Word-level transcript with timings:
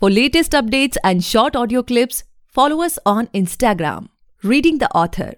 For 0.00 0.10
latest 0.10 0.50
updates 0.50 0.96
and 1.04 1.22
short 1.22 1.54
audio 1.54 1.80
clips, 1.80 2.24
follow 2.48 2.82
us 2.82 2.98
on 3.06 3.28
Instagram, 3.28 4.08
Reading 4.42 4.78
the 4.78 4.90
Author. 4.90 5.34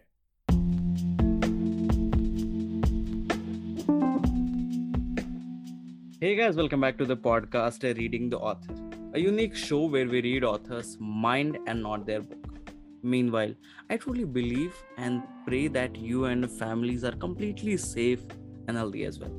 Hey 6.22 6.36
guys, 6.36 6.56
welcome 6.56 6.80
back 6.80 6.96
to 6.96 7.04
the 7.04 7.18
podcast 7.18 7.82
Reading 7.98 8.30
the 8.30 8.38
Author, 8.38 8.74
a 9.12 9.20
unique 9.20 9.54
show 9.54 9.84
where 9.84 10.06
we 10.06 10.22
read 10.22 10.42
authors' 10.42 10.96
mind 10.98 11.58
and 11.66 11.82
not 11.82 12.06
their 12.06 12.22
book. 12.22 12.70
Meanwhile, 13.02 13.54
I 13.90 13.98
truly 13.98 14.24
believe 14.24 14.74
and 14.96 15.22
pray 15.46 15.68
that 15.68 15.96
you 15.96 16.24
and 16.24 16.50
families 16.50 17.04
are 17.04 17.12
completely 17.12 17.76
safe 17.76 18.24
and 18.68 18.78
healthy 18.78 19.04
as 19.04 19.18
well. 19.18 19.32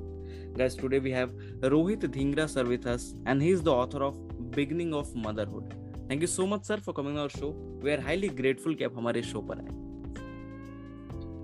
Guys, 0.55 0.75
today 0.75 0.99
we 0.99 1.09
have 1.09 1.31
Rohit 1.61 2.01
Dhingra 2.01 2.47
sir 2.47 2.65
with 2.65 2.85
us, 2.85 3.15
and 3.25 3.41
he 3.41 3.49
is 3.49 3.63
the 3.63 3.73
author 3.73 4.03
of 4.03 4.15
Beginning 4.55 4.93
of 4.93 5.13
motherhood 5.17 5.73
thank 6.09 6.21
you 6.21 6.27
so 6.27 6.45
much 6.45 6.65
sir 6.65 6.79
for 6.79 6.95
coming 6.95 7.17
our 7.17 7.27
our 7.27 7.39
show. 7.39 7.51
We 7.83 7.91
are 7.91 8.01
highly 8.01 8.29
grateful 8.41 8.77
कि 8.77 8.83
आप 8.83 8.97
हमारे 8.97 9.21
शो 9.23 9.41
पर 9.41 9.59
आए. 9.59 9.75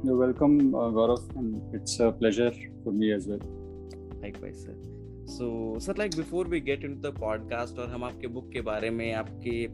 You're 0.06 0.18
welcome, 0.18 0.76
uh, 0.76 0.90
Gaurav, 0.90 1.30
and 1.38 1.76
it's 1.76 2.00
a 2.00 2.12
pleasure 2.12 2.52
for 2.84 2.92
me 2.92 3.14
as 3.14 3.28
well. 3.28 3.48
Likewise, 4.22 4.66
sir. 4.66 4.76
So 5.30 5.80
sir 5.80 5.98
like 5.98 6.16
before 6.18 6.48
we 6.48 6.60
get 6.62 6.84
in 6.86 6.96
the 7.02 7.14
podcast 7.20 7.78
और 7.80 7.88
हम 7.90 8.04
आपके 8.04 8.28
book 8.28 8.50
के 8.54 8.62
बारे 8.62 8.90
में 8.90 9.14
आपके 9.14 9.66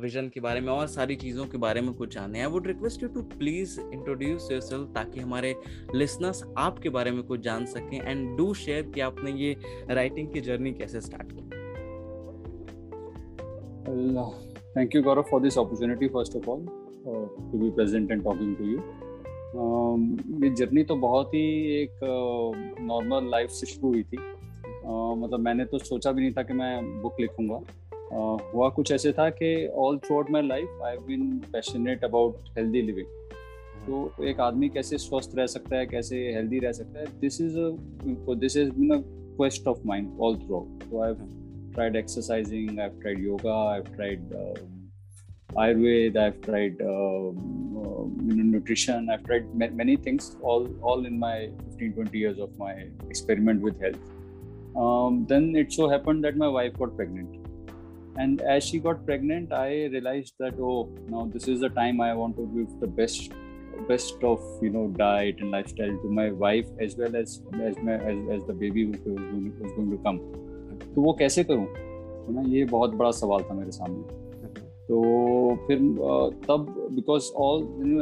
विजन 0.00 0.26
uh, 0.26 0.32
के 0.34 0.40
बारे 0.40 0.60
में 0.60 0.72
और 0.72 0.86
सारी 0.86 1.16
चीज़ों 1.16 1.46
के 1.46 1.58
बारे 1.58 1.80
में 1.80 1.92
कुछ 1.94 2.14
जाने 2.14 2.40
I 2.40 2.46
would 2.46 2.66
request 2.66 3.02
you 3.02 3.08
to 3.08 3.22
please 3.36 3.78
introduce 3.80 4.48
yourself 4.52 4.90
ताकि 4.94 5.20
हमारे 5.20 5.54
लिसनर्स 5.94 6.42
आपके 6.58 6.88
बारे 6.88 7.10
में 7.10 7.22
कुछ 7.22 7.40
जान 7.40 7.66
सकें 7.66 8.00
एंड 8.00 8.36
डू 8.36 8.52
शेयर 8.54 8.90
कि 8.94 9.00
आपने 9.00 9.32
ये 9.32 9.56
राइटिंग 9.90 10.32
की 10.32 10.40
जर्नी 10.40 10.72
कैसे 10.72 11.00
स्टार्ट 11.00 11.32
की 11.32 11.51
thank 14.76 14.94
you 14.94 15.02
Gaurav 15.02 15.22
for 15.22 15.40
this 15.40 15.58
opportunity 15.58 16.08
first 16.08 16.36
of 16.36 16.50
all 16.50 16.66
to 17.52 17.58
be 17.58 17.70
present 17.70 18.10
and 18.10 18.24
talking 18.24 18.56
to 18.56 18.64
you 18.64 18.78
ये 20.44 20.54
जर्नी 20.54 20.82
तो 20.82 20.96
बहुत 20.96 21.34
ही 21.34 21.74
एक 21.82 21.98
नॉर्मल 22.80 23.24
uh, 23.24 23.30
लाइफ 23.30 23.50
से 23.50 23.66
शुरू 23.66 23.88
हुई 23.88 24.02
थी। 24.02 24.18
मतलब 25.16 25.40
मैंने 25.40 25.64
तो 25.64 25.78
सोचा 25.78 26.12
भी 26.12 26.22
नहीं 26.22 26.32
था 26.32 26.42
कि 26.42 26.52
मैं 26.52 27.02
बुक 27.02 27.16
लिखूँगा। 27.20 27.60
हुआ 28.54 28.68
कुछ 28.68 28.92
ऐसे 28.92 29.12
था 29.12 29.30
कि 29.30 29.68
all 29.68 29.98
throughout 30.16 30.30
my 30.30 30.42
life 30.42 30.68
I 30.82 30.92
have 30.92 31.02
been 31.06 31.38
passionate 31.52 32.04
about 32.04 32.36
healthy 32.58 32.82
living 32.82 33.06
तो 33.86 34.24
एक 34.24 34.40
आदमी 34.40 34.68
कैसे 34.68 34.98
स्वस्थ 34.98 35.32
रह 35.38 35.46
सकता 35.46 35.76
है 35.76 35.86
कैसे 35.86 36.16
हेल्दी 36.16 36.58
रह 36.58 36.72
सकता 36.72 37.00
है 37.00 37.06
this 37.20 37.40
is 37.40 37.54
this 38.38 38.56
is 38.56 38.70
been 38.70 38.90
a 38.90 39.02
quest 39.36 39.66
of 39.66 39.78
mind 39.86 40.18
all 40.20 40.36
throughout 40.54 40.82
तो 40.90 41.00
I 41.00 41.12
tried 41.74 41.96
exercising 41.96 42.80
i've 42.80 42.98
tried 43.00 43.18
yoga 43.18 43.56
i've 43.74 43.90
tried 43.96 44.22
uh, 44.44 44.54
ayurveda 45.62 46.24
i've 46.26 46.40
tried 46.48 46.80
uh, 46.94 47.28
uh, 47.82 48.04
nutrition 48.54 49.10
i've 49.10 49.24
tried 49.24 49.46
ma- 49.54 49.74
many 49.82 49.96
things 49.96 50.36
all 50.40 50.66
all 50.80 51.06
in 51.06 51.18
my 51.18 51.36
15 51.70 51.92
20 51.92 52.18
years 52.18 52.38
of 52.38 52.58
my 52.58 52.72
experiment 53.10 53.60
with 53.60 53.80
health 53.80 54.12
um, 54.76 55.26
then 55.26 55.54
it 55.54 55.72
so 55.72 55.88
happened 55.88 56.24
that 56.24 56.36
my 56.36 56.48
wife 56.48 56.78
got 56.78 56.96
pregnant. 56.96 57.38
And 58.16 58.40
as 58.42 58.64
she 58.64 58.78
got 58.78 59.04
pregnant, 59.06 59.52
I 59.52 59.86
realized 59.86 60.34
that 60.38 60.54
oh, 60.60 60.88
now 61.08 61.30
this 61.32 61.48
is 61.48 61.60
the 61.60 61.68
time 61.70 62.00
I 62.00 62.14
want 62.14 62.36
to 62.36 62.46
give 62.54 62.80
the 62.80 62.86
best 62.86 63.32
best 63.88 64.22
of 64.22 64.40
you 64.62 64.68
know 64.70 64.86
diet 64.88 65.36
and 65.40 65.50
lifestyle 65.50 65.88
to 65.88 66.08
my 66.08 66.30
wife 66.30 66.66
as 66.78 66.94
well 66.94 67.16
as 67.16 67.42
as 67.60 67.76
my 67.78 67.94
as, 67.94 68.18
as 68.30 68.46
the 68.46 68.52
baby 68.52 68.84
who 68.84 69.14
was 69.60 69.72
going 69.72 69.90
to 69.90 69.98
come. 70.04 70.51
तो 70.94 71.02
वो 71.02 71.12
कैसे 71.12 71.44
करूँ? 71.44 71.66
है 72.26 72.34
ना 72.34 72.42
ये 72.48 72.64
बहुत 72.64 72.94
बड़ा 72.94 73.10
सवाल 73.10 73.42
था 73.42 73.54
मेरे 73.54 73.70
सामने। 73.70 74.20
तो 74.88 75.00
फिर 75.66 75.78
तब 76.48 76.66
because 76.92 77.30
all 77.36 77.62
you 77.62 78.00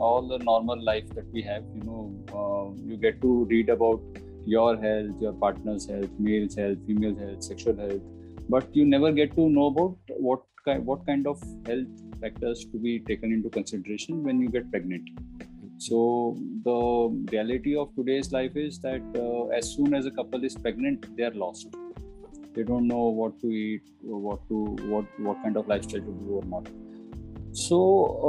all 0.00 0.38
normal 0.42 0.84
life 0.84 1.14
that 1.14 1.24
we 1.24 1.40
have 1.40 1.72
you 1.76 1.82
know 1.84 2.76
you 2.92 2.98
get 2.98 3.20
to 3.20 3.44
read 3.44 3.70
about 3.70 4.18
your 4.48 4.76
health 4.76 5.22
your 5.22 5.32
partners 5.32 5.90
health 5.90 6.20
males 6.20 6.58
health 6.58 6.78
female 6.86 7.16
health 7.18 7.40
sexual 7.40 7.78
health 7.80 8.02
but 8.50 8.76
you 8.76 8.84
never 8.84 9.12
get 9.12 9.34
to 9.34 9.48
know 9.48 9.70
about 9.70 10.12
what 10.22 10.42
what 10.84 11.06
kind 11.06 11.26
of 11.26 11.44
health 11.68 11.88
factors 12.20 12.66
to 12.72 12.78
be 12.78 12.98
taken 12.98 13.32
into 13.42 13.48
consideration 13.48 14.14
when 14.14 14.42
you 14.42 14.48
get 14.48 14.70
pregnant 14.70 15.10
So 15.78 16.36
the 16.64 17.26
reality 17.32 17.76
of 17.76 17.94
today's 17.94 18.32
life 18.32 18.56
is 18.56 18.78
that 18.80 19.02
uh, 19.16 19.48
as 19.48 19.74
soon 19.74 19.94
as 19.94 20.06
a 20.06 20.10
couple 20.10 20.44
is 20.44 20.54
pregnant, 20.54 21.16
they 21.16 21.24
are 21.24 21.34
lost. 21.34 21.74
They 22.54 22.62
don't 22.62 22.86
know 22.86 23.08
what 23.08 23.40
to 23.40 23.48
eat, 23.48 23.82
what 24.00 24.46
to 24.48 24.76
what 24.88 25.06
what 25.18 25.42
kind 25.42 25.56
of 25.56 25.66
lifestyle 25.66 26.00
to 26.00 26.12
do 26.26 26.40
or 26.40 26.44
not. 26.44 26.68
So 27.52 27.78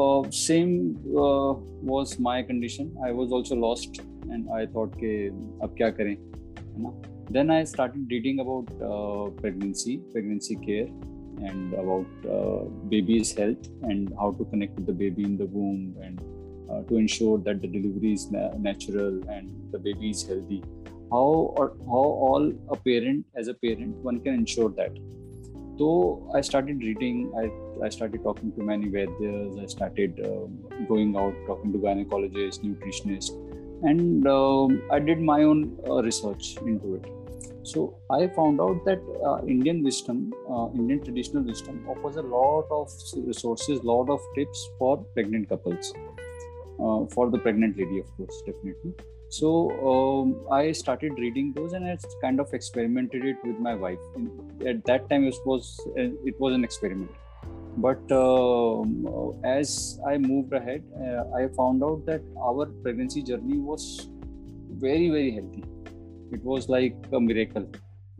uh, 0.01 0.31
same 0.31 0.97
uh, 1.09 1.53
was 1.91 2.17
my 2.19 2.41
condition. 2.41 2.95
I 3.03 3.11
was 3.11 3.31
also 3.31 3.55
lost, 3.55 3.99
and 4.29 4.49
I 4.51 4.65
thought, 4.65 4.95
"Okay, 4.95 5.31
ab 5.61 5.75
kya 5.77 5.95
kare?" 5.97 6.17
Then 7.29 7.51
I 7.51 7.63
started 7.63 8.07
reading 8.09 8.39
about 8.39 8.67
uh, 8.81 9.29
pregnancy, 9.41 9.97
pregnancy 10.11 10.55
care, 10.55 10.87
and 11.43 11.73
about 11.73 12.07
uh, 12.37 12.65
baby's 12.89 13.33
health 13.35 13.67
and 13.83 14.13
how 14.19 14.31
to 14.31 14.45
connect 14.45 14.75
with 14.75 14.85
the 14.85 14.93
baby 14.93 15.23
in 15.23 15.37
the 15.37 15.45
womb 15.45 15.95
and 16.01 16.19
uh, 16.69 16.81
to 16.83 16.97
ensure 16.97 17.37
that 17.39 17.61
the 17.61 17.67
delivery 17.67 18.13
is 18.13 18.31
na- 18.31 18.53
natural 18.57 19.21
and 19.29 19.49
the 19.71 19.79
baby 19.79 20.09
is 20.11 20.27
healthy. 20.27 20.63
How 21.11 21.53
or 21.57 21.73
how 21.93 22.05
all 22.27 22.53
a 22.69 22.75
parent 22.75 23.25
as 23.35 23.47
a 23.47 23.53
parent 23.53 23.95
one 23.97 24.19
can 24.21 24.33
ensure 24.33 24.69
that? 24.71 24.97
So 25.77 25.87
i 26.33 26.39
started 26.39 26.83
reading 26.87 27.17
i 27.39 27.45
i 27.85 27.89
started 27.95 28.23
talking 28.27 28.51
to 28.57 28.67
many 28.69 28.91
vaidyas 28.93 29.57
i 29.63 29.65
started 29.73 30.21
uh, 30.29 30.45
going 30.91 31.17
out 31.23 31.41
talking 31.47 31.73
to 31.73 31.81
gynecologists 31.85 32.63
nutritionists 32.67 33.33
and 33.83 34.27
uh, 34.27 34.67
I 34.89 34.99
did 34.99 35.21
my 35.21 35.43
own 35.43 35.77
uh, 35.87 36.01
research 36.01 36.57
into 36.65 36.95
it. 36.95 37.05
So 37.63 37.97
I 38.11 38.27
found 38.27 38.61
out 38.61 38.85
that 38.85 39.01
uh, 39.25 39.45
Indian 39.45 39.83
wisdom, 39.83 40.33
uh, 40.49 40.67
Indian 40.75 41.03
traditional 41.03 41.43
wisdom, 41.43 41.83
offers 41.87 42.15
a 42.15 42.21
lot 42.21 42.67
of 42.69 42.91
resources, 43.15 43.83
lot 43.83 44.09
of 44.09 44.21
tips 44.35 44.69
for 44.77 44.97
pregnant 45.15 45.49
couples, 45.49 45.93
uh, 46.79 47.05
for 47.07 47.29
the 47.29 47.37
pregnant 47.37 47.77
lady, 47.77 47.99
of 47.99 48.17
course, 48.17 48.41
definitely. 48.45 48.93
So 49.29 49.49
um, 49.91 50.45
I 50.51 50.71
started 50.71 51.13
reading 51.17 51.51
those, 51.53 51.73
and 51.73 51.85
I 51.85 51.97
kind 52.21 52.39
of 52.39 52.53
experimented 52.53 53.25
it 53.25 53.37
with 53.43 53.59
my 53.59 53.75
wife. 53.75 53.99
At 54.65 54.85
that 54.85 55.09
time, 55.09 55.25
it 55.25 55.35
was 55.45 55.79
it 55.95 56.39
was 56.39 56.53
an 56.53 56.63
experiment 56.63 57.11
but 57.77 57.99
uh, 58.11 58.81
as 59.43 59.99
i 60.07 60.17
moved 60.17 60.53
ahead 60.53 60.83
uh, 61.05 61.23
i 61.35 61.47
found 61.57 61.83
out 61.83 62.05
that 62.05 62.21
our 62.39 62.65
pregnancy 62.83 63.21
journey 63.21 63.57
was 63.57 64.07
very 64.85 65.09
very 65.09 65.31
healthy 65.31 65.63
it 66.31 66.43
was 66.43 66.69
like 66.69 66.95
a 67.11 67.19
miracle 67.19 67.67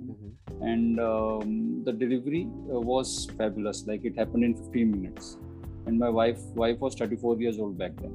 mm-hmm. 0.02 0.62
and 0.62 1.00
um, 1.00 1.84
the 1.86 1.94
delivery 1.94 2.48
uh, 2.70 2.80
was 2.80 3.30
fabulous 3.38 3.86
like 3.88 4.04
it 4.04 4.18
happened 4.18 4.44
in 4.44 4.56
15 4.56 4.92
minutes 4.92 5.38
and 5.86 5.98
my 5.98 6.10
wife 6.10 6.40
wife 6.64 6.80
was 6.80 6.96
34 6.96 7.38
years 7.40 7.58
old 7.58 7.78
back 7.78 7.96
then 8.02 8.14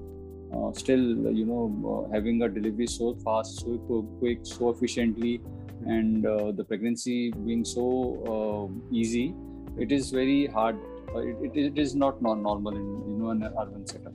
uh, 0.54 0.72
still 0.72 1.04
you 1.40 1.46
know 1.46 1.64
uh, 1.92 2.12
having 2.12 2.42
a 2.42 2.48
delivery 2.48 2.86
so 2.86 3.14
fast 3.24 3.60
so 3.60 4.02
quick 4.18 4.40
so 4.42 4.70
efficiently 4.70 5.40
and 5.86 6.26
uh, 6.26 6.52
the 6.52 6.64
pregnancy 6.64 7.30
being 7.46 7.64
so 7.64 8.70
easy 8.90 9.34
it 9.78 9.92
is 9.92 10.10
very 10.10 10.46
hard 10.46 10.76
it, 11.16 11.36
it, 11.42 11.64
it 11.72 11.78
is 11.78 11.94
not 11.94 12.20
normal 12.22 12.74
in 12.76 12.86
you 13.10 13.18
know 13.18 13.30
an 13.30 13.44
urban 13.60 13.86
setup. 13.86 14.12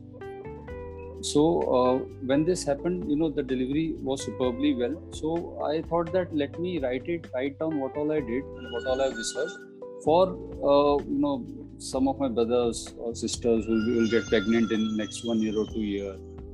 So 1.22 1.42
uh, 1.76 1.96
when 2.26 2.46
this 2.46 2.64
happened 2.64 3.10
you 3.10 3.16
know 3.16 3.30
the 3.30 3.44
delivery 3.44 3.96
was 4.02 4.24
superbly 4.24 4.76
well. 4.76 4.96
So 5.12 5.60
i 5.66 5.82
thought 5.82 6.12
that 6.14 6.36
let 6.36 6.60
me 6.60 6.80
write 6.80 7.08
it 7.08 7.28
write 7.34 7.58
down 7.60 7.80
what 7.80 7.98
all 7.98 8.12
i 8.12 8.20
did 8.20 8.44
and 8.44 8.72
what 8.74 8.86
all 8.86 9.02
i 9.02 9.08
researched 9.08 9.58
for 10.04 10.24
uh, 10.72 11.04
you 11.04 11.20
know 11.20 11.46
some 11.78 12.08
of 12.08 12.20
my 12.20 12.28
brothers 12.28 12.94
or 12.98 13.14
sisters 13.16 13.66
who 13.66 13.96
will 13.96 14.08
get 14.08 14.26
pregnant 14.28 14.72
in 14.72 14.96
next 14.98 15.26
one 15.26 15.42
year 15.42 15.58
or 15.58 15.66
two 15.68 15.82
year 15.82 16.14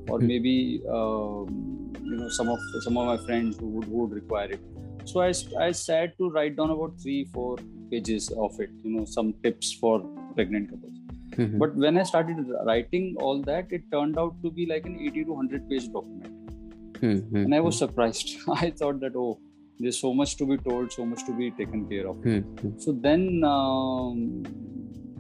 or 0.10 0.18
mm-hmm. 0.18 0.28
maybe 0.28 0.82
um, 0.90 1.94
you 2.04 2.18
know 2.18 2.30
some 2.30 2.50
of 2.50 2.60
some 2.82 2.98
of 2.98 3.06
my 3.06 3.18
friends 3.26 3.58
who 3.58 3.68
would, 3.68 3.88
would 3.88 4.12
require 4.12 4.52
it 4.52 4.62
so 5.06 5.22
I, 5.22 5.34
I 5.60 5.72
sat 5.72 6.18
to 6.18 6.30
write 6.30 6.56
down 6.56 6.72
about 6.72 7.00
three 7.02 7.26
four 7.34 7.58
pages 7.92 8.30
of 8.30 8.60
it 8.60 8.70
you 8.84 8.98
know 8.98 9.06
some 9.06 9.34
tips 9.44 9.74
for 9.74 10.02
pregnant 10.36 10.70
couples. 10.70 10.98
Mm-hmm. 11.32 11.58
But 11.58 11.76
when 11.76 11.98
I 11.98 12.04
started 12.04 12.38
writing 12.66 13.16
all 13.20 13.42
that, 13.44 13.72
it 13.72 13.84
turned 13.92 14.18
out 14.18 14.36
to 14.44 14.52
be 14.52 14.66
like 14.66 14.86
an 14.86 15.00
80 15.00 15.26
to 15.26 15.34
100 15.34 15.70
page 15.70 15.92
document. 15.92 16.34
Mm-hmm. 16.96 17.36
And 17.36 17.56
I 17.56 17.60
was 17.60 17.78
surprised. 17.78 18.38
I 18.50 18.72
thought 18.72 19.00
that, 19.00 19.16
oh, 19.16 19.40
there's 19.80 20.00
so 20.00 20.14
much 20.14 20.36
to 20.38 20.46
be 20.46 20.58
told, 20.58 20.92
so 20.92 21.06
much 21.06 21.26
to 21.26 21.32
be 21.32 21.52
taken 21.52 21.88
care 21.90 22.08
of. 22.08 22.18
Mm-hmm. 22.18 22.80
So 22.80 22.92
then, 22.92 23.44
um, 23.46 24.44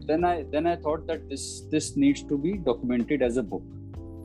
then 0.07 0.23
I 0.23 0.45
then 0.51 0.67
I 0.67 0.75
thought 0.75 1.07
that 1.07 1.29
this 1.29 1.61
this 1.71 1.95
needs 1.95 2.23
to 2.23 2.37
be 2.37 2.53
documented 2.53 3.21
as 3.21 3.37
a 3.37 3.43
book. 3.43 3.63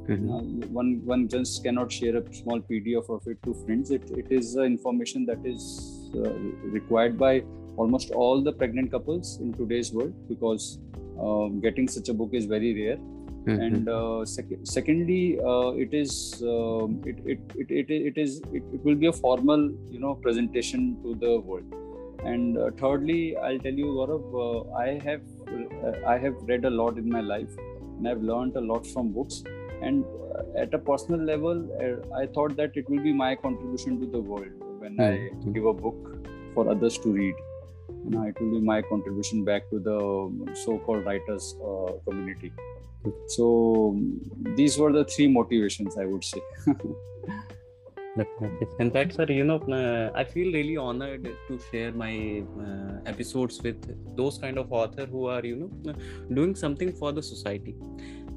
Mm-hmm. 0.09 0.31
Uh, 0.31 0.67
one 0.81 1.03
one 1.05 1.29
just 1.29 1.65
cannot 1.65 1.91
share 1.91 2.17
a 2.17 2.35
small 2.35 2.61
PDF 2.61 3.11
of 3.11 3.27
it 3.27 3.43
to 3.45 3.55
friends. 3.65 3.91
It, 3.91 4.11
it 4.11 4.31
is 4.31 4.57
uh, 4.57 4.63
information 4.63 5.27
that 5.27 5.45
is 5.45 6.11
uh, 6.15 6.31
required 6.79 7.19
by 7.19 7.43
almost 7.77 8.11
all 8.11 8.43
the 8.43 8.53
pregnant 8.53 8.91
couples 8.91 9.39
in 9.41 9.53
today's 9.53 9.93
world 9.93 10.15
because 10.29 10.79
um, 11.21 11.61
getting 11.61 11.89
such 11.89 12.09
a 12.09 12.15
book 12.15 12.31
is 12.33 12.47
very 12.47 12.73
rare 12.83 12.99
Mm-hmm. 13.47 13.61
and 13.61 13.89
uh, 13.89 14.25
sec- 14.25 14.59
secondly 14.65 15.39
uh, 15.39 15.71
it 15.83 15.95
is 15.95 16.43
um, 16.43 17.01
it, 17.07 17.17
it, 17.25 17.39
it, 17.55 17.71
it, 17.71 17.91
it 17.91 18.19
is 18.19 18.41
it, 18.53 18.65
it 18.75 18.85
will 18.85 18.97
be 18.97 19.07
a 19.07 19.13
formal 19.13 19.71
you 19.89 20.01
know 20.01 20.17
presentation 20.17 21.01
to 21.05 21.15
the 21.15 21.39
world 21.39 21.63
and 22.33 22.59
uh, 22.59 22.71
thirdly 22.81 23.21
i'll 23.47 23.59
tell 23.67 23.79
you 23.83 23.89
Gaurav, 23.99 24.25
uh, 24.45 24.59
i 24.85 24.89
have 25.09 25.25
uh, 25.87 25.93
i 26.15 26.19
have 26.25 26.37
read 26.51 26.65
a 26.65 26.71
lot 26.81 26.99
in 27.03 27.09
my 27.17 27.21
life 27.33 27.55
and 27.97 28.09
i've 28.09 28.23
learned 28.23 28.57
a 28.57 28.61
lot 28.73 28.87
from 28.95 29.13
books. 29.13 29.43
And 29.87 30.05
uh, 30.35 30.63
at 30.63 30.73
a 30.75 30.79
personal 30.79 31.21
level 31.31 31.59
uh, 31.87 32.19
i 32.21 32.27
thought 32.35 32.57
that 32.61 32.77
it 32.81 32.89
will 32.91 33.03
be 33.09 33.13
my 33.13 33.35
contribution 33.35 33.99
to 34.03 34.07
the 34.15 34.21
world 34.31 34.53
when 34.85 34.95
i 35.09 35.11
Mhm. 35.17 35.53
give 35.57 35.67
a 35.73 35.75
book 35.87 35.99
for 36.55 36.65
others 36.75 36.97
to 37.05 37.13
read. 37.19 37.35
Now 38.15 38.23
it 38.31 38.41
will 38.41 38.53
be 38.55 38.61
my 38.69 38.81
contribution 38.93 39.45
back 39.49 39.69
to 39.73 39.79
the 39.89 39.99
so-called 40.65 41.05
writers 41.09 41.45
uh, 41.71 41.93
community. 42.07 42.51
So 43.37 43.45
these 44.61 44.79
were 44.83 44.93
the 44.99 45.05
three 45.15 45.29
motivations 45.39 45.99
i 46.05 46.07
would 46.13 46.25
say 46.33 46.43
In 48.79 48.91
fact, 48.91 49.15
sir, 49.15 49.27
you 49.29 49.45
know, 49.45 49.59
uh, 49.59 50.11
I 50.15 50.25
feel 50.25 50.53
really 50.53 50.77
honored 50.77 51.25
to 51.49 51.59
share 51.71 51.93
my 51.93 52.43
uh, 52.59 53.01
episodes 53.07 53.61
with 53.63 53.81
those 54.17 54.39
kind 54.39 54.59
of 54.59 54.73
author 54.73 55.07
who 55.07 55.27
are, 55.27 55.45
you 55.45 55.57
know, 55.57 55.95
doing 56.33 56.55
something 56.55 56.93
for 56.93 57.13
the 57.13 57.23
society. 57.23 57.75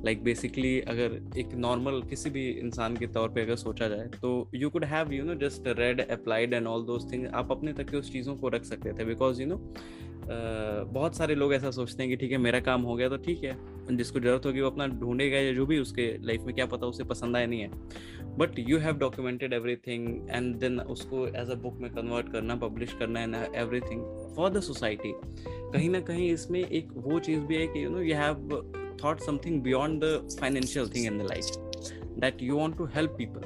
Like 0.06 0.24
basically 0.24 0.80
अगर 0.81 1.19
एक 1.38 1.54
normal 1.56 2.01
किसी 2.10 2.30
भी 2.30 2.48
इंसान 2.50 2.96
के 2.98 3.07
तौर 3.07 3.30
पे 3.30 3.42
अगर 3.42 3.56
सोचा 3.56 3.88
जाए 3.88 4.07
तो 4.22 4.30
you 4.56 4.69
could 4.69 4.86
have 4.86 5.13
you 5.13 5.24
know 5.24 5.36
just 5.48 5.68
read 5.80 6.01
applied 6.10 6.54
and 6.54 6.68
all 6.68 6.86
those 6.86 7.12
thing 7.12 7.28
आप 7.28 7.51
अपने 7.51 7.74
तक 7.74 7.90
के 7.90 7.98
उस 7.98 8.12
चीज़ों 8.13 8.36
को 8.36 8.50
रख 8.50 8.63
सकते 8.63 8.94
थे 8.94 9.06
बिकॉज़ 9.06 9.42
यू 9.42 9.48
नो 9.48 9.57
बहुत 10.30 11.16
सारे 11.16 11.36
लोग 11.36 11.54
ऐसा 11.54 11.69
सोचते 11.72 12.04
हैं 12.04 12.10
कि 12.10 12.16
ठीक 12.16 12.31
है, 12.31 12.38
मेरा 12.38 12.60
काम 12.60 12.81
हो 12.81 12.96
गया 12.96 13.10
तो 13.10 13.18
ठीक 13.18 13.44
है। 13.44 13.56
जिसको 13.92 14.19
ज़रूरत 14.19 14.46
होगी 14.46 14.62
वो 14.62 14.69
अपना 14.69 14.88
ढूंढेगा 14.88 15.38
या 15.38 15.54
जो 15.54 15.66
भी 15.66 15.80
उसके 15.80 16.06
लाइफ 16.25 16.42
में 16.42 16.54
क्या 16.56 16.66
पता 16.66 16.88
उसे 16.88 17.04
पसंद 17.04 17.38
आया 17.38 17.45
नहीं 17.45 17.62
है। 17.62 17.69
But 18.38 18.60
you 18.60 18.78
have 18.78 18.98
documented 18.98 19.54
everything 19.88 20.30
and 20.30 20.56
then 20.56 20.80
उसको 20.80 21.25
एज 21.28 21.50
अ 21.52 21.56
बुक 21.56 21.80
में 21.81 21.92
कन्वर्ट 21.92 22.31
करना 22.31 22.56
पब्लिश 22.56 22.94
करना 23.00 23.22
and 23.22 23.36
everything 23.81 24.04
for 24.36 24.50
the 24.50 24.62
society 24.62 25.13
कहीं 25.48 25.90
ना 25.90 26.00
कहीं 26.02 26.31
इसमें 26.34 26.60
एक 26.60 26.92
वो 26.98 27.19
चीज़ 27.19 27.40
भी 27.40 27.56
है 27.56 27.68
कि 27.68 27.84
you 27.84 27.90
know 27.90 28.02
you 28.02 28.16
have 28.16 28.79
thought 29.00 29.24
something 29.30 29.62
beyond 29.62 30.01
the 30.01 30.13
financial 30.40 30.86
thing 30.86 31.06
in 31.06 31.18
the 31.18 31.24
life 31.24 31.50
that 32.18 32.42
you 32.42 32.56
want 32.56 32.78
to 32.78 32.86
help 32.86 33.18
people. 33.18 33.46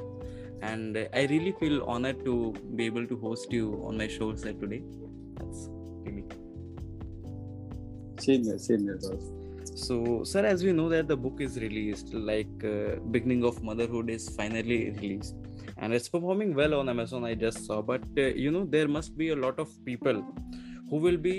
And 0.62 0.96
i 1.12 1.26
really 1.32 1.52
feel 1.60 1.82
honored 1.84 2.24
to 2.24 2.54
be 2.76 2.86
able 2.86 3.06
to 3.06 3.16
host 3.24 3.52
you 3.52 3.66
on 3.86 3.98
my 3.98 4.08
show 4.08 4.34
sir 4.34 4.52
today. 4.52 4.82
That's 5.38 5.68
really 6.04 6.24
here 8.26 8.58
same 8.58 8.98
so 9.76 10.22
sir 10.24 10.44
as 10.46 10.62
we 10.62 10.72
know 10.72 10.88
that 10.88 11.08
the 11.08 11.16
book 11.16 11.40
is 11.40 11.58
released 11.58 12.14
like 12.14 12.64
uh, 12.64 12.96
beginning 13.10 13.44
of 13.44 13.62
motherhood 13.62 14.08
is 14.08 14.28
finally 14.28 14.90
released. 14.90 15.34
And 15.78 15.92
it's 15.92 16.08
performing 16.08 16.54
well 16.54 16.74
on 16.74 16.88
amazon 16.88 17.24
i 17.24 17.34
just 17.34 17.66
saw. 17.66 17.82
But 17.82 18.04
uh, 18.16 18.22
you 18.44 18.50
know 18.50 18.64
there 18.64 18.88
must 18.88 19.16
be 19.18 19.30
a 19.30 19.36
lot 19.36 19.58
of 19.58 19.68
people 19.84 20.24
who 20.92 20.98
will 21.00 21.16
be 21.16 21.32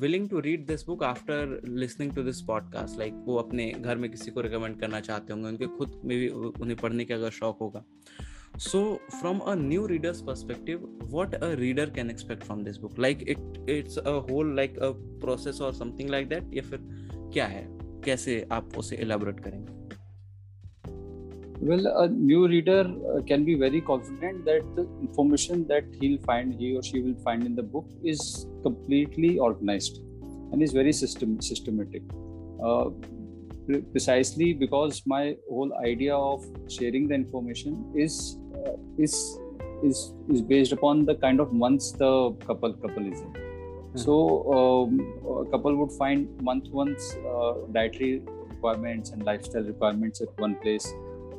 willing 0.00 0.28
to 0.28 0.40
read 0.40 0.66
this 0.66 0.84
book 0.86 1.02
after 1.04 1.60
listening 1.68 2.12
to 2.12 2.22
this 2.22 2.40
podcast 2.40 2.98
like 2.98 3.22
वो 3.26 3.36
अपने 3.36 3.70
घर 3.70 3.96
में 3.96 4.10
किसी 4.10 4.30
को 4.30 4.40
recommend 4.40 4.78
करना 4.80 5.00
चाहते 5.00 5.32
होंगे, 5.32 5.48
उनके 5.48 5.66
खुद 5.66 6.00
में 6.04 6.18
भी 6.18 6.28
उन्हें 6.28 6.76
पढ़ने 6.76 7.04
का 7.04 7.14
अगर 7.14 7.30
शौक 7.30 7.58
होगा। 7.60 7.84
So 8.58 8.82
from 9.10 9.38
a 9.38 9.54
new 9.54 9.86
readers 9.86 10.20
perspective 10.20 10.88
what 11.02 11.34
a 11.34 11.52
reader 11.54 11.90
can 11.90 12.10
expect 12.10 12.44
from 12.44 12.64
this 12.64 12.76
book 12.76 12.98
like 12.98 13.22
it 13.28 13.70
it's 13.70 13.98
a 13.98 14.10
whole 14.30 14.54
like 14.56 14.78
a 14.78 14.90
process 15.20 15.60
और 15.60 15.74
समथिंग 15.74 16.10
लाइक 16.10 16.28
दैट 16.28 16.54
या 16.54 16.62
फिर 16.62 16.78
क्या 17.32 17.46
है? 17.46 17.66
कैसे 18.04 18.46
आप 18.52 18.78
उसे 18.78 18.96
एलाबोरेट 18.96 19.40
करेंगे? 19.40 19.81
Well 21.70 21.86
a 22.02 22.08
new 22.08 22.48
reader 22.48 22.80
uh, 23.10 23.20
can 23.22 23.44
be 23.44 23.54
very 23.54 23.80
confident 23.80 24.44
that 24.44 24.62
the 24.76 24.82
information 25.00 25.66
that 25.68 25.84
he'll 26.00 26.22
find 26.30 26.54
he 26.60 26.74
or 26.76 26.82
she 26.82 27.00
will 27.00 27.18
find 27.22 27.44
in 27.46 27.54
the 27.54 27.62
book 27.62 27.86
is 28.02 28.46
completely 28.62 29.38
organized 29.38 30.00
and 30.52 30.62
is 30.62 30.72
very 30.72 30.92
system 30.92 31.40
systematic. 31.40 32.02
Uh, 32.64 32.90
precisely 33.92 34.52
because 34.52 35.02
my 35.06 35.36
whole 35.48 35.72
idea 35.84 36.14
of 36.14 36.44
sharing 36.68 37.06
the 37.06 37.14
information 37.14 37.76
is 37.94 38.38
uh, 38.56 38.72
is 38.98 39.14
is 39.84 40.14
is 40.28 40.42
based 40.42 40.72
upon 40.72 41.04
the 41.04 41.14
kind 41.14 41.40
of 41.40 41.52
months 41.52 41.92
the 41.92 42.12
couple 42.46 42.72
couple 42.72 43.06
is 43.12 43.20
in. 43.20 43.32
So 43.94 44.14
um, 44.56 45.00
a 45.44 45.50
couple 45.50 45.76
would 45.76 45.92
find 45.92 46.28
month 46.40 46.68
one's 46.70 47.16
uh, 47.30 47.54
dietary 47.72 48.22
requirements 48.48 49.10
and 49.10 49.24
lifestyle 49.24 49.64
requirements 49.64 50.20
at 50.22 50.28
one 50.38 50.54
place 50.56 50.86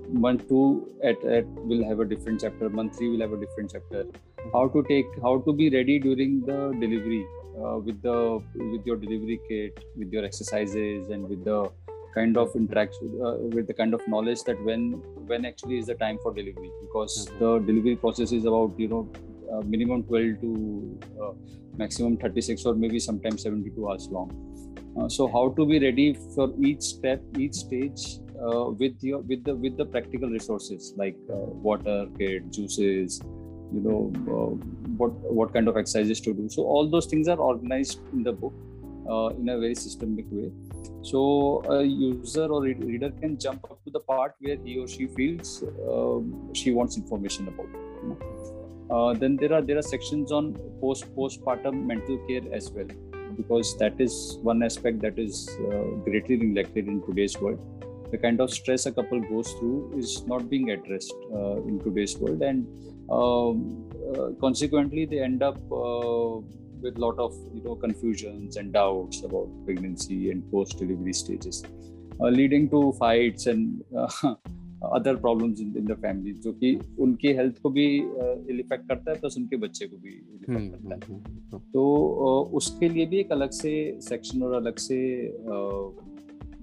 month 0.09 0.47
two 0.47 0.97
at, 1.03 1.23
at 1.23 1.45
will 1.63 1.83
have 1.87 1.99
a 1.99 2.05
different 2.05 2.41
chapter 2.41 2.69
month 2.69 2.97
three 2.97 3.09
will 3.09 3.21
have 3.21 3.33
a 3.33 3.39
different 3.39 3.71
chapter. 3.71 4.05
How 4.53 4.67
to 4.69 4.83
take 4.89 5.05
how 5.21 5.39
to 5.41 5.53
be 5.53 5.69
ready 5.69 5.99
during 5.99 6.43
the 6.45 6.75
delivery 6.79 7.25
uh, 7.57 7.77
with 7.79 8.01
the 8.01 8.41
with 8.55 8.85
your 8.85 8.97
delivery 8.97 9.39
kit 9.47 9.73
with 9.95 10.11
your 10.11 10.25
exercises 10.25 11.09
and 11.09 11.27
with 11.29 11.43
the 11.45 11.69
kind 12.15 12.37
of 12.37 12.49
interaction 12.55 13.07
uh, 13.25 13.35
with 13.57 13.67
the 13.67 13.73
kind 13.73 13.93
of 13.93 14.01
knowledge 14.07 14.43
that 14.43 14.61
when 14.63 15.01
when 15.31 15.45
actually 15.45 15.77
is 15.79 15.87
the 15.87 15.95
time 15.95 16.17
for 16.21 16.33
delivery. 16.33 16.71
Because 16.81 17.15
Mhm. 17.15 17.39
the 17.39 17.51
delivery 17.71 17.95
process 17.95 18.31
is 18.31 18.45
about 18.45 18.73
you 18.77 18.87
know 18.87 19.03
uh, 19.51 19.61
minimum 19.61 20.03
12 20.03 20.39
to 20.41 20.51
uh, 21.21 21.33
maximum 21.77 22.17
36 22.17 22.65
or 22.65 22.75
maybe 22.75 22.99
sometimes 22.99 23.43
72 23.43 23.87
hours 23.89 24.07
long. 24.11 24.29
Uh, 24.97 25.07
so 25.09 25.27
how 25.27 25.49
to 25.57 25.65
be 25.65 25.79
ready 25.79 26.13
for 26.35 26.47
each 26.61 26.81
step 26.81 27.23
each 27.45 27.55
stage 27.55 28.01
uh, 28.41 28.69
with 28.71 29.03
your 29.03 29.19
with 29.19 29.43
the 29.43 29.55
with 29.55 29.77
the 29.77 29.85
practical 29.85 30.29
resources 30.29 30.93
like 30.97 31.15
uh, 31.29 31.47
water 31.67 32.07
kit 32.17 32.51
juices 32.51 33.21
you 33.73 33.81
know 33.81 33.99
uh, 34.33 34.51
what 34.97 35.11
what 35.39 35.53
kind 35.53 35.67
of 35.67 35.77
exercises 35.77 36.21
to 36.21 36.33
do. 36.33 36.49
So 36.49 36.63
all 36.63 36.89
those 36.89 37.07
things 37.07 37.27
are 37.27 37.37
organized 37.37 37.99
in 38.13 38.23
the 38.23 38.31
book 38.31 38.53
uh, 39.09 39.29
in 39.39 39.49
a 39.49 39.59
very 39.59 39.75
systemic 39.75 40.25
way. 40.29 40.51
So 41.01 41.63
a 41.69 41.83
user 41.83 42.45
or 42.45 42.61
read- 42.63 42.83
reader 42.83 43.11
can 43.11 43.37
jump 43.37 43.63
up 43.69 43.83
to 43.85 43.91
the 43.91 43.99
part 43.99 44.35
where 44.39 44.57
he 44.63 44.79
or 44.79 44.87
she 44.87 45.07
feels 45.07 45.63
um, 45.89 46.53
she 46.53 46.71
wants 46.71 46.97
information 46.97 47.47
about 47.47 47.67
you 48.03 48.09
know. 48.09 48.95
uh, 48.95 49.13
then 49.13 49.35
there 49.35 49.53
are 49.53 49.61
there 49.61 49.77
are 49.77 49.87
sections 49.89 50.31
on 50.31 50.53
post 50.81 51.09
postpartum 51.15 51.85
mental 51.85 52.17
care 52.27 52.45
as 52.53 52.71
well 52.71 52.87
because 53.37 53.75
that 53.77 53.99
is 53.99 54.37
one 54.41 54.61
aspect 54.63 55.01
that 55.01 55.17
is 55.17 55.49
uh, 55.67 55.85
greatly 56.07 56.37
neglected 56.37 56.87
in 56.87 57.01
today's 57.07 57.37
world 57.39 57.59
the 58.13 58.19
kind 58.25 58.39
of 58.43 58.49
stress 58.59 58.85
a 58.85 58.93
couple 58.97 59.19
goes 59.33 59.51
through 59.57 59.77
is 60.01 60.11
not 60.31 60.49
being 60.53 60.67
addressed 60.75 61.15
uh, 61.37 61.57
in 61.69 61.79
today's 61.85 62.15
world 62.17 62.41
and 62.49 62.59
um, 63.17 63.55
uh, 64.09 64.27
consequently 64.45 65.05
they 65.11 65.21
end 65.29 65.41
up 65.49 65.57
uh, 65.83 66.33
with 66.83 66.95
a 66.99 67.01
lot 67.05 67.17
of 67.25 67.33
you 67.55 67.63
know 67.65 67.75
confusions 67.75 68.57
and 68.57 68.71
doubts 68.79 69.23
about 69.29 69.47
pregnancy 69.65 70.19
and 70.31 70.49
post 70.51 70.77
delivery 70.77 71.15
stages 71.23 71.63
uh, 72.21 72.29
leading 72.39 72.69
to 72.75 72.81
fights 72.99 73.47
and 73.47 73.83
uh, 73.97 74.35
other 74.97 75.17
problems 75.17 75.59
in, 75.63 75.69
in 75.81 75.85
the 75.91 75.99
family 76.05 76.33
जो 76.45 76.51
कि 76.61 76.71
उनकी 77.03 77.33
health 77.41 77.61
को 77.63 77.69
भी 77.77 77.85
effect 78.61 78.87
करता 78.87 79.11
है 79.11 79.19
plus 79.19 79.37
उनके 79.37 79.57
बच्चे 79.65 79.87
को 79.87 79.97
भी 80.05 80.15
इफ़ेक्ट 80.39 80.71
करता 80.71 80.95
है 80.95 81.61
तो 81.73 81.83
uh, 82.27 82.55
उसके 82.61 82.89
लिए 82.89 83.05
भी 83.13 83.19
एक 83.19 83.31
अलग 83.31 83.51
से 83.63 83.73
सेक्शन 84.09 84.43
और 84.43 84.53
अलग 84.61 84.77
से 84.87 84.99
uh, 85.53 86.12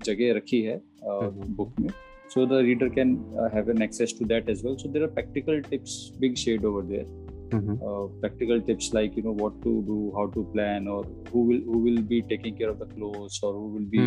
जगह 0.04 0.32
रखी 0.36 0.60
है 0.62 0.80
बुक 1.04 1.80
में। 1.80 1.88
So 2.34 2.44
the 2.46 2.60
reader 2.64 2.88
can 2.94 3.16
have 3.54 3.70
an 3.70 3.82
access 3.82 4.14
to 4.18 4.24
that 4.26 4.48
as 4.50 4.64
well 4.64 4.76
so 4.76 4.88
there 4.88 5.02
are 5.02 5.08
practical 5.10 5.60
tips 5.70 5.96
big 6.20 6.34
shed 6.44 6.64
over 6.64 6.82
there 6.92 7.06
practical 7.54 8.60
tips 8.66 8.90
like 8.94 9.18
you 9.18 9.24
know 9.24 9.32
what 9.40 9.62
to 9.62 9.70
do 9.86 9.96
how 10.16 10.30
to 10.34 10.42
plan 10.52 10.88
और 10.88 11.06
who 11.34 11.44
will 11.44 12.02
be 12.08 12.20
taking 12.28 12.56
care 12.56 12.70
of 12.70 12.78
the 12.78 12.92
clothes 12.94 13.40
और 13.44 13.54
who 13.54 13.66
will 13.68 13.86
be 13.94 13.98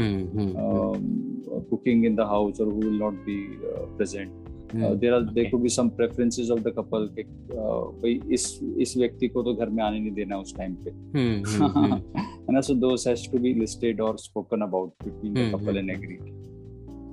cooking 1.69 2.05
in 2.05 2.15
the 2.15 2.27
house 2.29 2.61
और 2.61 2.73
who 2.73 2.79
will 2.79 2.97
not 2.99 3.13
be 3.25 3.37
present 3.63 4.42
there 4.75 5.13
are 5.13 5.21
देखो 5.33 5.59
कि 5.59 5.69
some 5.69 5.89
preferences 5.97 6.49
of 6.51 6.59
the 6.59 6.73
couple 6.77 7.09
के 7.19 7.23
भाई 7.53 8.19
इस 8.33 8.59
इस 8.81 8.93
व्यक्ति 8.97 9.27
को 9.27 9.43
तो 9.43 9.53
घर 9.53 9.69
में 9.69 9.83
आने 9.83 9.99
नहीं 9.99 10.11
देना 10.11 10.37
उस 10.37 10.55
टाइम 10.57 10.75
पे 10.85 10.91
है 11.17 12.53
ना 12.53 12.61
so 12.61 12.73
those 12.87 13.07
has 13.07 13.29
to 13.31 13.39
be 13.39 13.53
listed 13.59 14.01
और 14.01 14.17
spoken 14.17 14.61
about 14.61 14.93
between 15.03 15.33
the 15.33 15.51
couple 15.55 15.77
and 15.77 15.89
agreed 15.89 16.31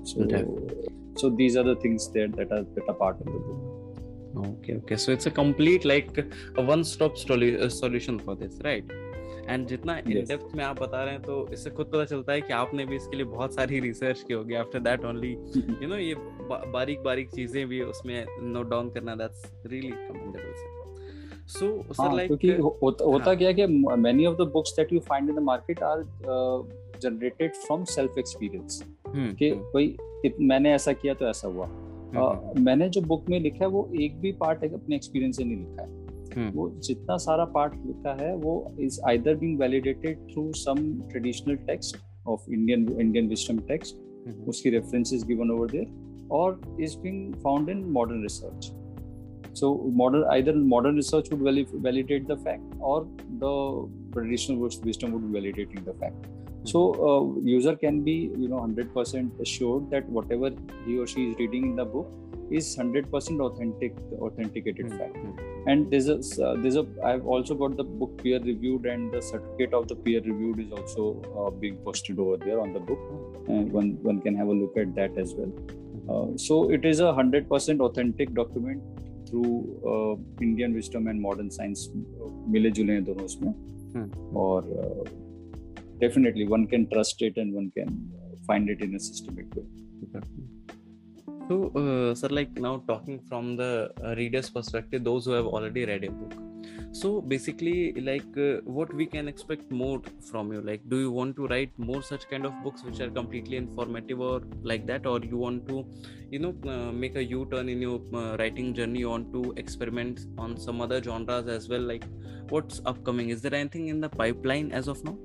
so 0.05 0.27
so 1.17 1.29
these 1.29 1.57
are 1.57 1.63
the 1.63 1.77
things 1.77 2.09
that 2.13 2.37
that 2.37 2.53
are 2.53 2.65
that 2.77 2.89
are 2.89 2.95
part 2.95 3.21
of 3.21 3.27
the 3.27 3.41
book 3.49 4.47
okay 4.47 4.77
okay 4.77 4.97
so 4.97 5.13
it's 5.13 5.27
a 5.27 5.31
complete 5.31 5.85
like 5.85 6.19
a 6.57 6.63
one 6.63 6.85
stop 6.85 7.17
solu- 7.17 7.71
solution 7.71 8.19
for 8.19 8.37
this 8.37 8.59
right 8.65 8.95
and 9.51 9.67
जितना 9.67 9.97
इन 9.99 10.13
Yes. 10.13 10.29
Depth 10.29 10.57
में 10.57 10.65
आप 10.65 10.83
बता 10.83 11.03
रहे 11.05 11.15
हैं 11.15 11.23
तो 11.23 11.47
इससे 11.53 11.71
खुद 11.71 11.87
पता 11.87 12.05
चलता 12.05 12.33
है 12.33 12.41
कि 12.41 12.53
आपने 12.53 12.85
भी 12.87 12.97
इसके 12.97 13.17
लिए 13.17 13.27
बहुत 13.27 13.55
सारी 13.55 13.81
रिसर्च 13.81 14.23
की 14.29 14.35
होगी। 14.35 14.55
After 14.55 14.81
that 14.81 15.05
only 15.05 15.33
you 15.83 15.89
know 15.89 15.97
ये 15.97 16.15
बा, 16.15 16.63
बारीक 16.73 17.03
बारीक 17.03 17.31
चीज़ें 17.31 17.67
भी 17.69 17.81
उसमें 17.83 18.27
नोट 18.43 18.71
डाउन 18.71 18.91
करना 18.91 19.15
that's 19.15 19.53
really 19.67 19.91
commendable 19.91 20.79
so 21.53 21.69
sir 21.69 21.95
हाँ, 22.01 22.13
like 22.15 22.27
क्योंकि 22.27 22.53
uh, 22.53 22.61
होता 22.83 23.05
होता 23.05 23.25
हाँ. 23.25 23.37
क्या 23.37 23.49
है 23.49 23.55
कि 23.55 23.67
many 24.03 24.27
of 24.29 24.37
the 24.41 24.45
books 24.57 24.73
that 24.79 24.93
you 24.95 25.01
find 25.07 25.31
in 25.31 25.39
the 25.39 25.43
market 25.47 25.81
are 25.83 26.03
uh, 26.35 26.59
generated 27.05 27.57
from 27.63 27.87
self 27.95 28.19
experience 28.23 28.83
हम्म, 29.09 29.33
कि 29.35 29.49
हम्म, 29.51 29.63
भाई 29.75 30.37
मैंने 30.41 30.75
ऐसा 30.75 30.93
किया 30.93 31.15
तो 31.15 31.27
ऐसा 31.29 31.49
हुआ। 31.49 31.67
uh, 31.67 32.59
मैंने 32.59 32.89
जो 32.89 33.01
बुक 33.01 33.29
में 33.31 33.39
लिखा 33.41 33.65
है 33.65 33.71
वो 33.71 33.89
एक 34.01 34.21
भी 34.21 34.33
पार्ट 34.43 34.65
अपने 34.75 34.97
एक्सपीरियंस 34.97 35.37
से 35.37 35.45
नहीं 35.45 35.57
लिखा 35.57 35.83
है। 35.83 36.00
हम्म। 36.37 36.51
वो 36.51 36.69
जितना 36.83 37.17
सारा 37.19 37.45
पार्ट 37.55 37.75
लिखा 37.87 38.13
है 38.21 38.35
वो 38.37 38.55
is 38.81 39.01
either 39.09 39.35
being 39.37 39.59
validated 39.61 40.27
through 40.29 40.51
some 40.57 40.85
traditional 41.11 41.57
text 41.69 41.97
of 42.27 42.51
Indian 42.51 42.87
Indian 43.01 43.29
wisdom 43.29 43.59
text 43.69 44.49
उसकी 44.49 44.71
रेफरेंसेस 44.71 45.25
गिवन 45.25 45.51
ओवर 45.51 45.71
देयर 45.71 46.29
और 46.33 46.61
is 46.81 46.99
being 46.99 47.35
found 47.37 47.71
in 47.71 47.85
modern 47.93 48.23
research 48.23 48.73
so 49.55 49.73
modern 49.95 50.25
either 50.33 50.57
modern 50.67 50.97
research 50.97 51.33
would 51.33 51.43
validate 51.83 52.27
the 52.27 52.37
fact 52.45 52.81
और 52.83 53.05
the 53.43 53.55
traditional 54.13 54.69
wisdom 54.85 55.13
would 55.13 55.33
validating 55.33 55.85
the 55.85 55.97
fact 56.01 56.67
so 56.67 56.81
user 57.45 57.75
can 57.75 58.03
be 58.03 58.15
you 58.39 58.49
know 58.49 58.57
100% 58.59 58.95
percent 58.95 59.43
sure 59.49 59.81
that 59.91 60.07
whatever 60.33 60.57
he 60.87 60.99
और 60.99 61.07
she 61.09 61.23
is 61.23 61.37
reading 61.39 61.65
in 61.67 61.75
the 61.77 61.87
book 61.93 62.51
is 62.53 62.77
100% 62.81 63.11
percent 63.13 63.41
authentic 63.41 63.97
authenticated 64.23 64.91
fact 64.91 65.50
and 65.68 65.92
there's 65.92 66.08
a 66.10 66.18
uh, 66.46 66.56
there's 66.62 66.76
a 66.76 66.86
i've 67.04 67.26
also 67.26 67.56
got 67.56 67.76
the 67.78 67.84
book 67.84 68.12
peer 68.22 68.40
reviewed 68.40 68.86
and 68.86 69.12
the 69.12 69.22
certificate 69.22 69.74
of 69.74 69.88
the 69.88 69.96
peer 69.96 70.22
reviewed 70.22 70.60
is 70.60 70.72
also 70.72 71.04
uh, 71.40 71.50
being 71.50 71.78
posted 71.78 72.20
over 72.20 72.38
there 72.38 72.60
on 72.60 72.74
the 72.74 72.80
book 72.80 73.00
and 73.48 73.72
one 73.72 73.90
one 74.04 74.22
can 74.22 74.36
have 74.36 74.48
a 74.48 74.58
look 74.62 74.78
at 74.78 74.94
that 74.96 75.18
as 75.18 75.34
well 75.34 75.52
uh, 76.10 76.38
so 76.38 76.70
it 76.70 76.86
is 76.86 77.00
a 77.00 77.04
100% 77.04 77.80
authentic 77.80 78.34
document 78.34 78.84
through 79.28 79.54
uh, 79.92 80.44
indian 80.44 80.74
wisdom 80.74 81.08
and 81.08 81.22
modern 81.22 81.50
science 81.50 81.90
uh, 81.96 82.32
मिले 82.54 82.72
जुले 82.78 82.94
हैं 82.94 83.04
दोनों 83.04 83.26
उसमें 83.26 83.54
हम्म, 83.96 84.36
और 84.38 84.64
uh, 84.84 85.04
definitely 86.04 86.48
one 86.48 86.68
can 86.68 86.88
trust 86.94 87.22
it 87.22 87.38
and 87.38 87.54
one 87.54 87.72
can 87.78 87.90
uh, 88.20 88.36
find 88.48 88.70
it 88.70 88.82
in 88.82 88.96
a 88.96 89.00
so, 91.51 91.73
uh, 91.75 92.15
sir, 92.15 92.29
like 92.29 92.53
now 92.61 92.81
talking 92.87 93.19
from 93.29 93.57
the 93.57 93.91
uh, 94.05 94.15
reader's 94.15 94.49
perspective, 94.49 95.03
those 95.03 95.25
who 95.25 95.33
have 95.33 95.47
already 95.47 95.85
read 95.85 96.05
a 96.05 96.11
book. 96.13 96.35
So, 96.93 97.21
basically, 97.21 97.93
like, 98.01 98.37
uh, 98.39 98.61
what 98.63 98.93
we 98.95 99.05
can 99.05 99.27
expect 99.27 99.69
more 99.73 100.01
from 100.31 100.53
you? 100.53 100.61
Like, 100.61 100.89
do 100.89 101.01
you 101.01 101.11
want 101.11 101.35
to 101.37 101.49
write 101.49 101.73
more 101.77 102.05
such 102.05 102.29
kind 102.31 102.47
of 102.47 102.53
books 102.63 102.85
which 102.85 103.01
are 103.01 103.11
completely 103.11 103.57
informative 103.57 104.21
or 104.21 104.43
like 104.63 104.87
that, 104.87 105.07
or 105.07 105.19
you 105.19 105.39
want 105.39 105.67
to, 105.71 105.85
you 106.31 106.39
know, 106.39 106.55
uh, 106.71 106.93
make 106.93 107.17
a 107.17 107.25
U-turn 107.25 107.69
in 107.69 107.83
your 107.83 108.01
uh, 108.15 108.37
writing 108.37 108.73
journey? 108.73 109.01
You 109.01 109.11
want 109.11 109.33
to 109.33 109.53
experiment 109.57 110.21
on 110.39 110.57
some 110.57 110.81
other 110.81 111.03
genres 111.03 111.49
as 111.49 111.69
well? 111.69 111.81
Like, 111.81 112.05
what's 112.51 112.81
upcoming? 112.87 113.31
Is 113.31 113.43
there 113.43 113.55
anything 113.55 113.89
in 113.89 114.01
the 114.01 114.09
pipeline 114.09 114.71
as 114.71 114.87
of 114.87 115.03
now? 115.03 115.19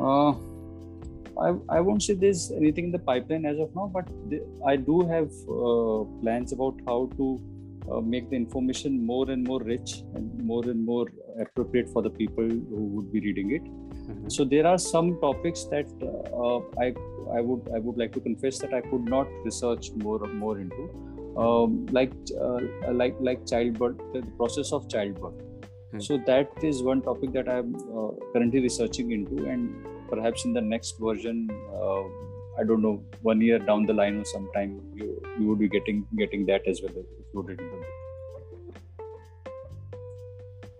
Uh, 0.00 0.53
I, 1.38 1.54
I 1.68 1.80
won't 1.80 2.02
say 2.02 2.14
there's 2.14 2.50
anything 2.52 2.86
in 2.86 2.92
the 2.92 2.98
pipeline 2.98 3.44
as 3.44 3.58
of 3.58 3.74
now, 3.74 3.90
but 3.92 4.06
the, 4.30 4.42
I 4.66 4.76
do 4.76 5.06
have 5.06 5.30
uh, 5.48 6.04
plans 6.22 6.52
about 6.52 6.74
how 6.86 7.10
to 7.16 7.40
uh, 7.90 8.00
make 8.00 8.30
the 8.30 8.36
information 8.36 9.04
more 9.04 9.30
and 9.30 9.46
more 9.46 9.60
rich 9.60 10.02
and 10.14 10.42
more 10.42 10.62
and 10.64 10.84
more 10.84 11.06
appropriate 11.40 11.88
for 11.90 12.02
the 12.02 12.10
people 12.10 12.44
who 12.44 12.86
would 12.94 13.12
be 13.12 13.20
reading 13.20 13.50
it. 13.50 13.62
Mhm. 13.64 14.32
So 14.32 14.44
there 14.44 14.66
are 14.66 14.78
some 14.78 15.18
topics 15.20 15.64
that 15.64 15.86
uh, 16.02 16.58
I 16.84 16.94
I 17.38 17.40
would 17.40 17.68
I 17.76 17.78
would 17.78 17.96
like 17.96 18.12
to 18.12 18.20
confess 18.20 18.58
that 18.58 18.74
I 18.74 18.80
could 18.90 19.04
not 19.04 19.26
research 19.44 19.92
more 20.04 20.20
more 20.42 20.58
into, 20.58 20.84
um, 21.36 21.86
like 21.98 22.12
uh, 22.40 22.60
like 22.92 23.16
like 23.20 23.46
childbirth, 23.46 23.98
the 24.12 24.22
process 24.42 24.72
of 24.72 24.88
childbirth. 24.88 25.40
Hmm. 25.90 26.00
So 26.00 26.18
that 26.26 26.64
is 26.70 26.82
one 26.82 27.02
topic 27.02 27.32
that 27.32 27.48
I'm 27.48 27.74
uh, 27.76 28.12
currently 28.32 28.60
researching 28.60 29.12
into, 29.12 29.46
and 29.46 29.86
perhaps 30.13 30.45
in 30.45 30.53
the 30.53 30.61
next 30.61 30.99
version, 30.99 31.49
uh, 31.73 32.03
I 32.59 32.63
don't 32.65 32.81
know, 32.81 33.03
one 33.21 33.41
year 33.41 33.59
down 33.59 33.85
the 33.85 33.93
line 33.93 34.17
or 34.17 34.25
sometime, 34.25 34.81
you 34.95 35.21
you 35.39 35.47
would 35.47 35.59
be 35.59 35.69
getting 35.69 36.05
getting 36.17 36.45
that 36.47 36.67
as 36.67 36.81
well 36.81 37.01
included 37.23 37.61
in 37.61 37.69
the 37.71 37.77
book. 37.77 37.95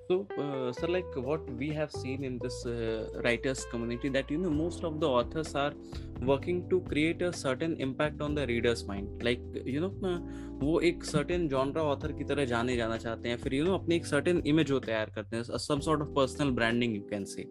So, 0.10 0.16
uh, 0.44 0.74
sir, 0.74 0.88
like 0.88 1.16
what 1.16 1.48
we 1.52 1.70
have 1.70 1.92
seen 1.92 2.24
in 2.24 2.40
this 2.40 2.66
uh, 2.66 3.10
writers 3.24 3.66
community, 3.72 4.10
that 4.10 4.32
you 4.32 4.40
know, 4.40 4.50
most 4.50 4.84
of 4.84 5.00
the 5.00 5.08
authors 5.08 5.54
are 5.54 5.74
working 6.22 6.68
to 6.70 6.80
create 6.82 7.22
a 7.22 7.32
certain 7.32 7.76
impact 7.80 8.20
on 8.20 8.34
the 8.34 8.48
reader's 8.48 8.88
mind. 8.88 9.22
Like, 9.22 9.40
you 9.66 9.82
know, 9.82 9.94
uh, 10.12 10.20
वो 10.62 10.80
एक 10.90 11.06
certain 11.06 11.48
genre 11.50 11.84
author 11.92 12.12
की 12.18 12.24
तरह 12.32 12.46
जाने 12.46 12.76
जाना 12.78 12.98
चाहते 12.98 13.30
हैं 13.30 13.38
फिर 13.44 13.54
you 13.54 13.66
know 13.68 13.76
अपनी 13.80 13.96
एक 13.96 14.08
certain 14.08 14.42
image 14.54 14.72
वो 14.72 14.80
तैयार 14.88 15.12
करते 15.16 15.38
हैं 15.38 15.60
some 15.68 15.86
sort 15.90 16.02
of 16.06 16.10
personal 16.18 16.52
branding 16.58 16.96
you 17.00 17.06
can 17.14 17.26
say. 17.36 17.46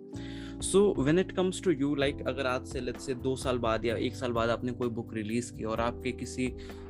So 0.63 0.81
when 0.97 1.19
it 1.19 1.31
comes 1.31 1.61
to 1.61 1.71
you 1.71 1.93
like 1.95 2.21
अगर 2.27 2.47
आज 2.47 2.67
से 2.67 2.81
लेट्स 2.81 3.05
से 3.05 3.13
दो 3.23 3.35
साल 3.35 3.57
बाद 3.57 3.85
या 3.85 3.95
एक 3.95 4.15
साल 4.15 4.31
बाद 4.31 4.49
आपने 4.49 4.71
कोई 4.71 4.89
बुक 4.89 5.13
रिलीज़ 5.13 5.51
की 5.53 5.63
और 5.63 5.79
आपके 5.79 6.11
किसी 6.11 6.47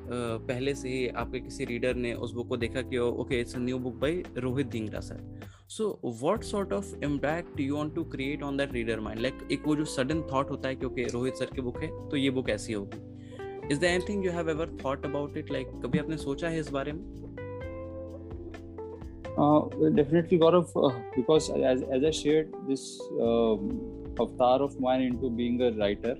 पहले 0.10 0.74
से 0.76 0.90
ही 0.90 1.08
आपके 1.08 1.40
किसी 1.40 1.66
रीडर 1.66 1.96
ने 1.96 2.14
उस 2.14 2.34
बुक 2.34 2.48
को 2.50 2.58
देखा 2.58 2.82
कि 2.82 2.98
okay 2.98 3.40
it's 3.42 3.58
new 3.58 3.80
book 3.80 3.96
by 3.96 4.22
Rohit 4.38 4.68
Dhingra 4.68 5.00
sir 5.00 5.40
so 5.70 5.88
what 6.06 6.44
sort 6.44 6.74
of 6.74 6.94
impact 7.04 7.60
you 7.60 7.76
want 7.76 7.96
to 7.96 8.04
create 8.04 8.44
on 8.44 8.58
that 8.58 8.74
reader 8.74 9.00
mind 9.00 9.22
like 9.22 9.48
एक 9.52 9.68
वो 9.68 9.76
जो 9.76 9.86
सडन 9.86 10.22
थॉट 10.34 10.50
होता 10.50 10.70
है 10.70 10.76
कि 10.76 10.86
ओके 10.86 11.08
रोहित 11.08 11.36
सर 11.36 11.56
की 11.56 11.62
बुक 11.62 11.82
है 11.84 11.90
तो 12.10 12.18
ये 12.18 12.30
बुक 12.30 12.50
ऐसी 12.50 12.74
होगी. 12.74 13.02
Is 13.74 13.80
the 13.80 13.84
anything 13.84 14.26
you 14.26 14.32
have 14.32 14.50
ever 14.50 14.78
thought 14.86 15.06
about 15.06 15.38
it 15.38 15.52
like 15.52 15.68
कभी 15.84 16.00
आपने 16.00 16.18
सोचा 16.18 16.50
है 16.50 16.60
इस 16.60 16.70
बारे 16.70 16.92
में? 16.92 17.23
Definitely, 19.38 20.38
Gaurav, 20.40 20.70
uh, 20.76 21.00
because 21.16 21.50
as, 21.50 21.82
as 21.84 22.04
I 22.04 22.12
shared, 22.12 22.54
this 22.68 23.00
um, 23.22 23.82
avatar 24.20 24.62
of 24.62 24.80
mine 24.80 25.02
into 25.02 25.30
being 25.30 25.62
a 25.62 25.72
writer 25.72 26.16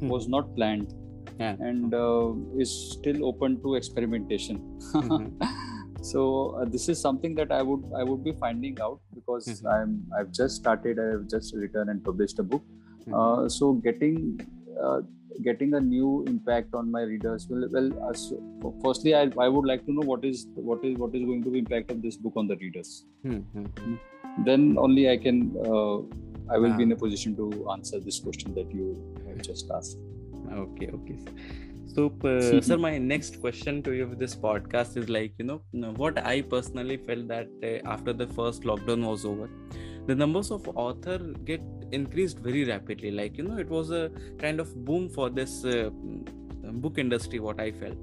Hmm. 0.00 0.08
was 0.14 0.28
not 0.28 0.54
planned 0.54 0.92
Yeah. 1.40 1.56
and 1.68 1.92
uh, 1.92 2.32
is 2.56 2.70
still 2.92 3.24
open 3.24 3.60
to 3.62 3.74
experimentation. 3.74 4.58
so 6.02 6.50
uh, 6.60 6.64
this 6.64 6.88
is 6.88 7.00
something 7.00 7.34
that 7.34 7.50
I 7.50 7.62
would 7.62 7.84
I 7.96 8.04
would 8.04 8.22
be 8.22 8.32
finding 8.44 8.78
out 8.80 9.00
because 9.14 9.48
Mhm. 9.48 9.72
I'm 9.74 9.90
I've 10.18 10.30
just 10.40 10.56
started. 10.62 11.00
I've 11.04 11.26
just 11.34 11.54
written 11.56 11.88
and 11.88 12.04
published 12.04 12.38
a 12.38 12.46
book. 12.52 12.62
Mhm. 13.08 13.14
Uh, 13.20 13.48
so 13.48 13.72
getting 13.88 14.16
uh, 14.84 15.00
getting 15.42 15.74
a 15.74 15.80
new 15.80 16.24
impact 16.26 16.74
on 16.74 16.90
my 16.90 17.02
readers. 17.02 17.46
Well, 17.50 17.68
well. 17.70 17.90
Uh, 18.08 18.12
so 18.12 18.74
firstly, 18.84 19.14
I, 19.14 19.30
I 19.38 19.48
would 19.48 19.66
like 19.66 19.84
to 19.86 19.92
know 19.92 20.06
what 20.12 20.24
is 20.24 20.46
what 20.54 20.84
is 20.84 20.96
what 20.98 21.14
is 21.14 21.24
going 21.24 21.42
to 21.44 21.50
be 21.50 21.58
impact 21.60 21.90
of 21.90 22.02
this 22.02 22.16
book 22.16 22.34
on 22.36 22.46
the 22.48 22.56
readers. 22.56 23.04
Hmm, 23.22 23.38
hmm. 23.56 23.94
Then 24.44 24.76
only 24.78 25.08
I 25.10 25.16
can 25.16 25.54
uh, 25.66 25.98
I 26.50 26.58
will 26.58 26.74
be 26.76 26.84
in 26.84 26.92
Ah. 26.92 26.96
a 26.96 27.00
position 27.06 27.36
to 27.36 27.46
answer 27.76 28.00
this 28.00 28.20
question 28.20 28.54
that 28.54 28.70
you 28.80 28.86
have 29.28 29.42
just 29.52 29.70
asked. 29.78 29.98
okay 30.60 30.86
okay 30.96 31.16
so 31.94 32.02
uh, 32.30 32.60
sir 32.68 32.76
my 32.84 32.92
next 32.98 33.34
question 33.42 33.82
to 33.88 33.92
you 33.96 34.06
with 34.12 34.18
this 34.24 34.34
podcast 34.44 34.96
is 35.00 35.08
like 35.16 35.34
you 35.42 35.46
know 35.50 35.90
what 36.02 36.20
i 36.30 36.36
personally 36.54 36.96
felt 37.08 37.26
that 37.32 37.48
uh, 37.70 37.72
after 37.94 38.14
the 38.22 38.26
first 38.38 38.62
lockdown 38.70 39.04
was 39.10 39.26
over 39.32 39.48
the 40.10 40.16
numbers 40.22 40.50
of 40.56 40.68
author 40.86 41.18
get 41.50 41.66
increased 41.92 42.38
very 42.38 42.64
rapidly. 42.64 43.10
Like 43.10 43.36
you 43.36 43.44
know 43.44 43.58
it 43.58 43.68
was 43.68 43.90
a 43.90 44.10
kind 44.38 44.60
of 44.60 44.74
boom 44.84 45.08
for 45.08 45.30
this 45.30 45.64
uh, 45.64 45.90
mm, 45.90 46.80
book 46.80 46.98
industry 46.98 47.40
what 47.40 47.60
i 47.60 47.70
felt. 47.70 47.96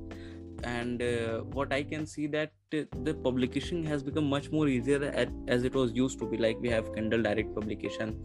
And 0.63 1.01
uh, 1.01 1.39
what 1.57 1.73
i 1.73 1.83
can 1.83 2.05
see 2.05 2.27
that 2.27 2.51
uh, 2.73 2.83
the 3.03 3.13
publication 3.13 3.83
has 3.85 4.01
become 4.01 4.29
much 4.29 4.51
more 4.51 4.67
easier 4.67 5.03
at, 5.03 5.29
as 5.47 5.63
it 5.63 5.75
was 5.75 5.91
used 5.93 6.19
to 6.19 6.25
be. 6.25 6.37
Like 6.37 6.57
we 6.59 6.69
have 6.69 6.93
kindle 6.93 7.21
direct 7.21 7.53
publication 7.53 8.17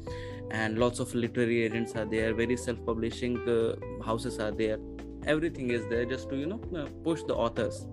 and 0.51 0.79
lots 0.79 0.99
of 1.01 1.15
literary 1.15 1.63
agents 1.65 1.95
are 1.95 2.05
there 2.05 2.35
very 2.35 2.57
self-publishing 2.57 3.39
uh, 3.49 4.05
houses 4.05 4.39
are 4.39 4.53
there. 4.53 4.79
Everything 5.27 5.71
is 5.71 5.87
there 5.89 6.05
just 6.07 6.31
to 6.31 6.37
you 6.37 6.47
know 6.47 6.61
uh, 6.77 6.87
push 7.05 7.23
the 7.25 7.35
authors 7.35 7.87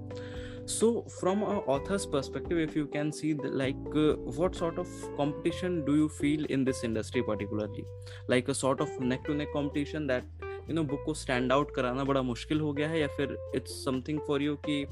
so 0.66 1.02
from 1.20 1.42
an 1.42 1.60
author's 1.66 2.06
perspective 2.06 2.58
if 2.58 2.76
you 2.76 2.86
can 2.86 3.12
see 3.12 3.32
the, 3.32 3.48
like 3.48 3.76
uh, 3.96 4.14
what 4.38 4.54
sort 4.54 4.78
of 4.78 4.88
competition 5.16 5.84
do 5.84 5.96
you 5.96 6.08
feel 6.08 6.44
in 6.46 6.64
this 6.64 6.84
industry 6.84 7.22
particularly 7.22 7.84
like 8.28 8.48
a 8.48 8.54
sort 8.54 8.80
of 8.80 8.88
neck 9.00 9.24
to 9.24 9.34
neck 9.34 9.48
competition 9.52 10.06
that 10.06 10.24
you 10.68 10.74
know 10.74 10.84
book 10.84 11.04
को 11.06 11.14
stand 11.24 11.52
out 11.52 11.74
कराना 11.76 12.04
बड़ा 12.04 12.22
मुश्किल 12.22 12.60
हो 12.60 12.72
गया 12.72 12.88
है 12.88 13.00
या 13.00 13.06
फिर 13.16 13.36
it's 13.54 13.84
something 13.88 14.20
for 14.28 14.40
you 14.40 14.56
कि 14.66 14.84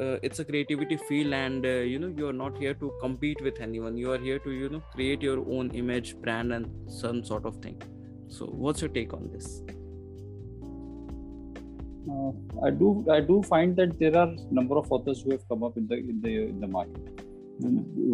uh, 0.00 0.18
it's 0.22 0.38
a 0.38 0.44
creativity 0.44 0.96
field 0.96 1.34
and 1.34 1.66
uh, 1.66 1.74
you 1.92 1.98
know 1.98 2.12
you 2.16 2.26
are 2.28 2.38
not 2.44 2.56
here 2.56 2.74
to 2.74 2.92
compete 3.00 3.42
with 3.42 3.60
anyone 3.60 3.96
you 3.96 4.10
are 4.12 4.18
here 4.18 4.38
to 4.38 4.50
you 4.50 4.68
know 4.68 4.82
create 4.94 5.22
your 5.22 5.38
own 5.58 5.70
image 5.82 6.16
brand 6.24 6.52
and 6.52 6.66
some 7.02 7.22
sort 7.22 7.44
of 7.44 7.56
thing 7.56 7.80
so 8.28 8.46
what's 8.46 8.80
your 8.80 8.90
take 8.90 9.12
on 9.12 9.30
this 9.32 9.62
Uh, 12.09 12.31
I 12.65 12.69
do 12.69 13.05
I 13.11 13.19
do 13.19 13.41
find 13.43 13.75
that 13.75 13.99
there 13.99 14.15
are 14.17 14.29
number 14.51 14.77
of 14.77 14.91
authors 14.91 15.21
who 15.21 15.31
have 15.31 15.47
come 15.49 15.63
up 15.63 15.77
in 15.77 15.87
the 15.87 15.95
in 15.95 16.21
the 16.21 16.33
in 16.47 16.59
the 16.59 16.67
market, 16.67 17.25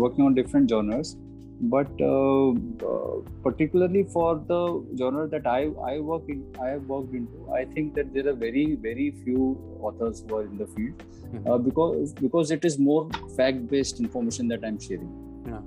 working 0.06 0.26
on 0.26 0.34
different 0.34 0.70
genres. 0.70 1.16
but 1.62 1.88
uh, 2.02 2.50
uh, 2.52 3.22
particularly 3.42 4.04
for 4.04 4.44
the 4.48 4.86
genre 4.98 5.28
that 5.28 5.46
I 5.48 5.70
I 5.90 6.00
work 6.00 6.24
in 6.28 6.44
I 6.62 6.70
have 6.70 6.84
worked 6.84 7.14
into 7.14 7.52
I 7.54 7.66
think 7.66 7.94
that 7.96 8.14
there 8.14 8.28
are 8.28 8.34
very 8.34 8.76
very 8.76 9.12
few 9.24 9.58
authors 9.82 10.24
who 10.28 10.36
are 10.38 10.46
in 10.46 10.58
the 10.58 10.68
field 10.68 11.04
mm-hmm. 11.04 11.48
uh, 11.50 11.58
because 11.58 12.14
because 12.14 12.52
it 12.52 12.66
is 12.66 12.78
more 12.80 13.10
fact 13.38 13.68
based 13.68 14.00
information 14.00 14.48
that 14.50 14.66
I'm 14.66 14.80
sharing 14.80 15.14
yeah. 15.48 15.62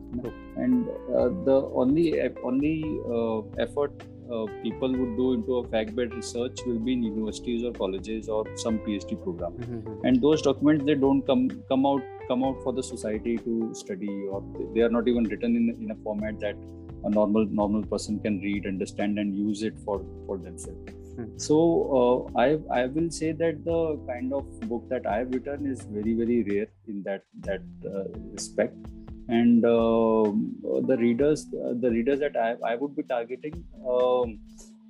and 0.57 0.89
uh, 1.15 1.29
the 1.45 1.71
only 1.75 2.21
only 2.43 2.77
uh, 3.11 3.41
effort 3.59 4.03
uh, 4.31 4.47
people 4.63 4.93
would 4.93 5.17
do 5.17 5.33
into 5.35 5.57
a 5.57 5.69
fact-based 5.69 6.15
research 6.15 6.61
will 6.67 6.79
be 6.79 6.93
in 6.93 7.03
universities 7.03 7.65
or 7.65 7.73
colleges 7.73 8.29
or 8.29 8.45
some 8.57 8.79
PhD 8.81 9.23
program, 9.23 9.53
mm-hmm. 9.53 10.07
and 10.07 10.21
those 10.21 10.43
documents 10.43 10.85
they 10.85 10.95
don't 10.95 11.23
come 11.23 11.49
come 11.69 11.87
out 11.87 12.03
come 12.29 12.43
out 12.45 12.63
for 12.63 12.73
the 12.73 12.83
society 12.83 13.39
to 13.39 13.73
study, 13.75 14.27
or 14.31 14.43
they 14.75 14.81
are 14.81 14.89
not 14.89 15.09
even 15.09 15.25
written 15.25 15.57
in, 15.57 15.77
in 15.83 15.91
a 15.91 15.95
format 16.03 16.41
that 16.41 16.57
a 17.05 17.11
normal 17.11 17.47
normal 17.47 17.83
person 17.85 18.19
can 18.21 18.41
read, 18.41 18.67
understand, 18.67 19.19
and 19.19 19.35
use 19.35 19.63
it 19.63 19.79
for 19.85 20.05
for 20.27 20.39
themselves. 20.39 20.93
Mm-hmm. 21.17 21.39
So 21.39 21.57
uh, 21.99 22.39
I 22.41 22.59
I 22.81 22.87
will 22.87 23.11
say 23.11 23.33
that 23.33 23.65
the 23.65 23.99
kind 24.07 24.33
of 24.33 24.61
book 24.69 24.89
that 24.89 25.07
I 25.07 25.19
have 25.19 25.33
written 25.33 25.67
is 25.67 25.83
very 25.85 26.15
very 26.15 26.43
rare 26.43 26.69
in 26.89 27.03
that 27.05 27.23
that 27.41 27.63
uh, 27.87 28.05
respect 28.33 28.75
and 29.29 29.65
uh, 29.65 30.31
the 30.91 30.97
readers 30.99 31.47
the 31.47 31.91
readers 31.91 32.21
that 32.21 32.37
I, 32.37 32.55
I 32.73 32.77
would 32.77 32.95
be 32.95 33.03
targeting 33.03 33.65
um, 33.89 34.39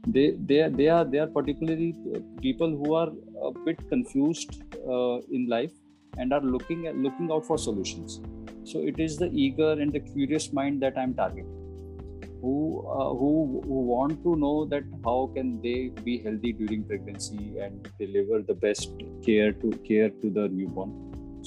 they 0.06 0.34
they 0.38 0.68
they 0.68 0.88
are 0.88 1.04
they 1.04 1.18
are 1.18 1.26
particularly 1.26 1.94
people 2.40 2.70
who 2.70 2.94
are 2.94 3.10
a 3.42 3.50
bit 3.64 3.88
confused 3.88 4.62
uh, 4.88 5.18
in 5.32 5.48
life 5.48 5.72
and 6.18 6.32
are 6.32 6.40
looking 6.40 6.86
at 6.86 6.96
looking 6.96 7.30
out 7.30 7.44
for 7.46 7.58
solutions. 7.58 8.20
So 8.64 8.80
it 8.80 8.98
is 8.98 9.16
the 9.16 9.30
eager 9.32 9.72
and 9.72 9.92
the 9.92 10.00
curious 10.00 10.52
mind 10.52 10.82
that 10.82 10.98
i'm 10.98 11.14
targeting 11.14 11.52
who 12.40 12.84
uh, 12.96 13.10
who 13.20 13.62
who 13.66 13.80
want 13.92 14.22
to 14.22 14.36
know 14.36 14.64
that 14.72 14.84
how 15.04 15.30
can 15.34 15.60
they 15.62 15.90
be 16.08 16.18
healthy 16.18 16.52
during 16.52 16.84
pregnancy 16.84 17.58
and 17.58 17.88
deliver 17.98 18.42
the 18.42 18.54
best 18.54 18.90
care 19.24 19.52
to 19.52 19.70
care 19.88 20.10
to 20.22 20.30
the 20.38 20.48
newborn 20.48 20.92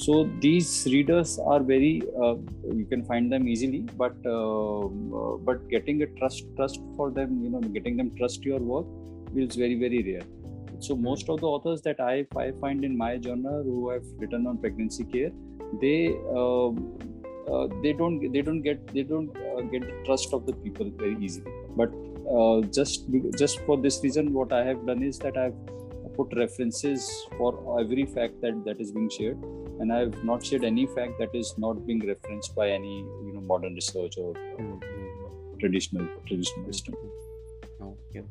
so 0.04 0.14
these 0.44 0.70
readers 0.94 1.32
are 1.54 1.62
very 1.72 2.02
uh, 2.24 2.36
you 2.80 2.86
can 2.92 3.04
find 3.10 3.32
them 3.34 3.48
easily 3.54 3.82
but 4.02 4.16
uh, 4.26 4.86
uh, 5.20 5.36
but 5.48 5.68
getting 5.74 6.04
a 6.04 6.08
trust 6.20 6.44
trust 6.58 6.80
for 6.96 7.08
them 7.18 7.42
you 7.44 7.50
know 7.54 7.62
getting 7.78 7.98
them 7.98 8.12
trust 8.20 8.46
your 8.46 8.60
work 8.60 8.88
is 9.36 9.56
very 9.56 9.76
very 9.76 10.02
rare. 10.10 10.28
So 10.80 10.96
most 10.96 11.30
of 11.30 11.42
the 11.42 11.48
authors 11.48 11.82
that 11.82 12.00
I, 12.00 12.26
I 12.38 12.52
find 12.62 12.86
in 12.86 12.98
my 12.98 13.20
genre 13.20 13.62
who 13.64 13.90
have 13.90 14.04
written 14.18 14.48
on 14.48 14.58
pregnancy 14.60 15.04
care 15.04 15.32
they 15.82 16.16
uh, 16.34 16.70
uh, 16.70 17.68
they 17.84 17.92
don't 17.92 18.32
they 18.32 18.42
don't 18.42 18.62
get 18.62 18.88
they 18.94 19.04
don't 19.04 19.36
uh, 19.50 19.62
get 19.74 19.82
the 19.82 20.02
trust 20.06 20.34
of 20.34 20.46
the 20.46 20.54
people 20.54 20.90
very 20.98 21.18
easily. 21.20 21.52
But 21.76 21.92
just 22.72 23.06
just 23.38 23.60
for 23.66 23.76
this 23.86 23.96
reason 24.04 24.32
what 24.34 24.52
i 24.54 24.64
have 24.64 24.82
done 24.90 25.02
is 25.02 25.18
that 25.22 25.38
i've 25.44 25.56
put 26.18 26.36
references 26.40 27.08
for 27.38 27.50
every 27.80 28.06
fact 28.18 28.36
that 28.44 28.60
that 28.66 28.80
is 28.84 28.92
being 28.92 29.10
shared 29.10 29.40
and 29.80 29.94
I 29.94 30.00
have 30.00 30.24
not 30.24 30.46
shared 30.46 30.64
any 30.64 30.86
fact 30.86 31.18
that 31.20 31.34
is 31.34 31.54
not 31.58 31.86
being 31.88 32.06
referenced 32.06 32.56
by 32.56 32.70
any 32.70 33.00
you 33.26 33.34
know 33.34 33.42
modern 33.42 33.76
research 33.76 34.18
or 34.18 34.34
traditional 35.60 36.08
traditional 36.28 36.66
wisdom. 36.66 36.96
Okay. 37.82 38.24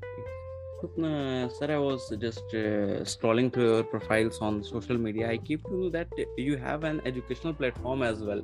Uh, 0.81 1.49
sir, 1.49 1.75
I 1.75 1.79
was 1.79 2.13
just 2.21 2.45
uh, 2.55 3.03
scrolling 3.13 3.53
through 3.53 3.69
your 3.75 3.83
profiles 3.83 4.39
on 4.41 4.63
social 4.63 4.97
media. 4.97 5.29
I 5.29 5.39
keep 5.39 5.65
to 5.65 5.77
know 5.77 5.91
that 5.91 6.09
you 6.37 6.57
have 6.57 6.85
an 6.85 7.01
educational 7.05 7.53
platform 7.53 8.03
as 8.03 8.23
well, 8.23 8.43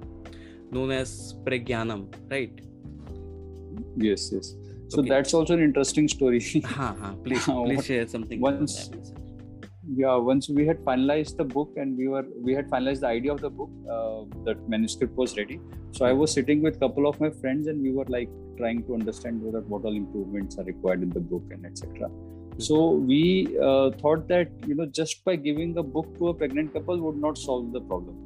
known 0.73 0.91
as 0.91 1.35
Pragyanam, 1.45 2.13
right? 2.29 2.61
Yes, 3.97 4.33
yes. 4.33 4.57
So 4.89 5.01
okay. 5.01 5.11
that's 5.11 5.33
also 5.33 5.55
an 5.55 5.63
interesting 5.63 6.09
story. 6.09 6.41
ha, 6.65 6.97
ha. 7.01 7.15
Please, 7.23 7.45
please 7.67 7.87
share 7.87 8.09
something. 8.09 8.41
Once, 8.41 8.91
yeah 9.97 10.15
once 10.17 10.49
we 10.49 10.67
had 10.67 10.79
finalized 10.85 11.37
the 11.37 11.45
book 11.45 11.71
and 11.77 11.97
we 11.97 12.09
were 12.09 12.25
we 12.41 12.55
had 12.55 12.69
finalized 12.69 13.01
the 13.01 13.07
idea 13.07 13.33
of 13.33 13.41
the 13.41 13.51
book 13.51 13.71
uh, 13.89 14.25
the 14.45 14.55
manuscript 14.69 15.15
was 15.17 15.37
ready. 15.37 15.61
So 15.93 16.05
i 16.05 16.13
was 16.13 16.33
sitting 16.33 16.63
with 16.63 16.77
a 16.77 16.79
couple 16.81 17.07
of 17.07 17.21
my 17.21 17.31
friends 17.31 17.67
and 17.69 17.81
we 17.81 17.93
were 17.93 18.07
like 18.09 18.31
trying 18.57 18.85
to 18.87 18.95
understand 18.95 19.43
whether 19.43 19.61
what 19.61 19.85
all 19.85 19.97
improvements 19.97 20.59
are 20.59 20.65
required 20.65 21.03
in 21.03 21.11
the 21.11 21.21
book 21.21 21.45
and 21.51 21.67
etc 21.67 22.11
so 22.59 22.91
we 22.91 23.57
uh, 23.61 23.91
thought 24.01 24.29
that 24.29 24.49
you 24.67 24.75
know 24.75 24.87
just 24.87 25.25
by 25.25 25.37
giving 25.37 25.77
a 25.77 25.83
book 25.83 26.17
to 26.19 26.29
a 26.29 26.35
pregnant 26.35 26.73
couple 26.73 27.01
would 27.01 27.17
not 27.17 27.37
solve 27.37 27.73
the 27.73 27.81
problem. 27.81 28.17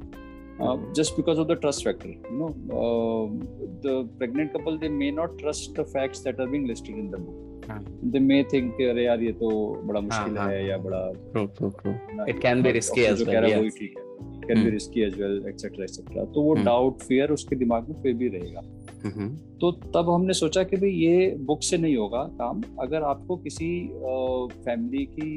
Uh, 0.61 0.77
just 0.93 1.15
because 1.15 1.37
of 1.37 1.47
the 1.47 1.55
trust 1.55 1.85
factor 1.85 2.09
you 2.09 2.37
know 2.39 2.49
uh, 2.79 3.25
the 3.81 4.03
pregnant 4.17 4.51
couple 4.51 4.77
they 4.77 4.89
may 4.89 5.09
not 5.09 5.37
trust 5.37 5.73
the 5.73 5.85
facts 5.85 6.19
that 6.19 6.37
are 6.37 6.47
being 6.47 6.67
listed 6.67 6.95
in 6.95 7.09
the 7.09 7.17
book 7.17 7.48
they 8.11 8.21
may 8.27 8.41
think 8.51 8.81
अरे 8.89 9.05
यार 9.05 9.21
ये 9.21 9.31
तो 9.39 9.49
बड़ा 9.87 10.01
मुश्किल 10.01 10.37
है 10.37 10.67
या 10.67 10.77
बड़ा 10.77 11.01
true 11.31 11.47
true 11.57 11.71
true. 11.79 11.95
it 12.27 12.37
can 12.45 12.63
be 12.65 12.71
risky 12.77 13.05
as 13.09 13.23
well 13.27 13.47
yes. 13.49 13.77
ठीक 13.79 13.97
है। 13.97 14.03
Can 14.47 14.63
be 14.65 14.71
risky 14.75 15.03
as 15.07 15.17
well 15.21 15.35
etc 15.51 15.87
etc 15.87 16.25
तो 16.33 16.41
वो 16.41 16.53
डाउट 16.63 17.01
फियर 17.01 17.31
उसके 17.31 17.55
दिमाग 17.55 17.89
में 17.89 18.01
फिर 18.01 18.13
भी 18.13 18.27
रहेगा। 18.27 18.61
तो 19.61 19.71
तब 19.95 20.09
हमने 20.09 20.33
सोचा 20.33 20.63
कि 20.63 20.77
भाई 20.77 20.89
ये 20.89 21.35
बुक 21.49 21.63
से 21.63 21.77
नहीं 21.77 21.95
होगा 21.95 22.23
काम। 22.39 22.61
अगर 22.81 23.03
आपको 23.03 23.37
किसी 23.37 23.69
फैमिली 24.65 25.05
की 25.05 25.31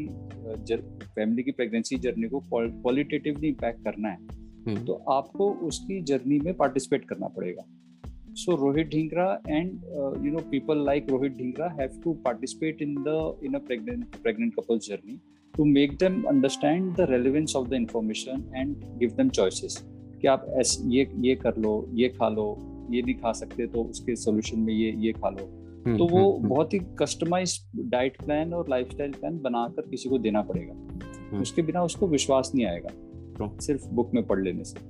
फैमिली 1.16 1.42
की 1.42 1.52
प्रेगनेंसी 1.52 1.96
जर्नी 1.98 2.28
को 2.28 2.40
क्वालिटेटिवली 2.50 3.48
इम्पैक्ट 3.48 3.84
करना 3.84 4.08
है 4.08 4.84
तो 4.84 4.94
आपको 5.10 5.50
उसकी 5.66 6.00
जर्नी 6.02 6.38
में 6.38 6.54
पार्टिसिपेट 6.54 7.04
करना 7.08 7.28
पड़ेगा। 7.36 7.62
So 8.34 8.56
rohit 8.56 8.90
dhingra 8.90 9.38
and 9.46 9.82
uh, 9.98 10.12
you 10.24 10.30
know 10.30 10.42
people 10.54 10.74
like 10.74 11.06
rohit 11.06 11.36
dhingra 11.36 11.68
have 11.78 11.94
to 12.04 12.14
participate 12.24 12.80
in 12.80 12.94
the 13.06 13.18
in 13.42 13.54
a 13.54 13.60
pregnant 13.60 14.22
pregnant 14.22 14.54
couple's 14.56 14.86
journey 14.86 15.18
to 15.54 15.64
make 15.64 15.98
them 15.98 16.26
understand 16.26 16.96
the 16.96 17.06
relevance 17.06 17.54
of 17.54 17.68
the 17.70 17.76
information 17.76 18.44
and 18.54 18.84
give 19.00 19.16
them 19.16 19.30
choices 19.40 19.82
कि 20.20 20.28
आप 20.28 20.46
ऐसे 20.60 20.82
ये 20.94 21.06
ये 21.20 21.34
कर 21.36 21.56
लो 21.56 21.72
ये 21.94 22.08
खा 22.08 22.28
लो 22.28 22.44
ये 22.90 23.02
नहीं 23.02 23.14
खा 23.14 23.32
सकते 23.32 23.66
तो 23.66 23.82
उसके 23.82 24.16
सोल्यूशन 24.16 24.58
में 24.58 24.72
ये 24.74 24.92
ये 25.06 25.12
खा 25.12 25.28
लो 25.28 25.46
तो 25.98 26.06
वो 26.08 26.22
बहुत 26.38 26.74
ही 26.74 26.78
कस्टमाइज 26.78 27.58
डाइट 27.76 28.16
प्लान 28.24 28.52
और 28.54 28.68
लाइफस्टाइल 28.70 29.12
प्लान 29.12 29.38
बनाकर 29.38 29.88
किसी 29.90 30.08
को 30.08 30.18
देना 30.18 30.42
पड़ेगा 30.50 31.40
उसके 31.40 31.62
बिना 31.62 31.82
उसको 31.84 32.06
विश्वास 32.08 32.52
नहीं 32.54 32.66
आएगा 32.66 33.48
सिर्फ़ 33.60 33.88
बुक 33.94 34.10
में 34.14 34.26
पढ़ 34.26 34.42
लेने 34.44 34.64
से 34.64 34.80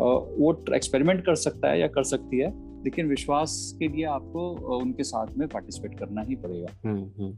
वो 0.00 0.64
एक्सपेरिमेंट 0.74 1.24
कर 1.26 1.34
सकता 1.34 1.70
है 1.70 1.80
या 1.80 1.88
कर 1.88 2.02
सकती 2.02 2.38
है 2.38 2.52
लेकिन 2.84 3.06
विश्वास 3.06 3.76
के 3.78 3.88
लिए 3.88 4.04
आपको 4.04 4.50
उनके 4.76 5.02
साथ 5.02 5.26
में 5.38 5.48
पार्टिसिपेट 5.48 5.98
करना 5.98 6.22
ही 6.22 6.36
पड़ेगा। 6.36 6.88
हम्म, 6.88 7.10
हम्म। 7.18 7.32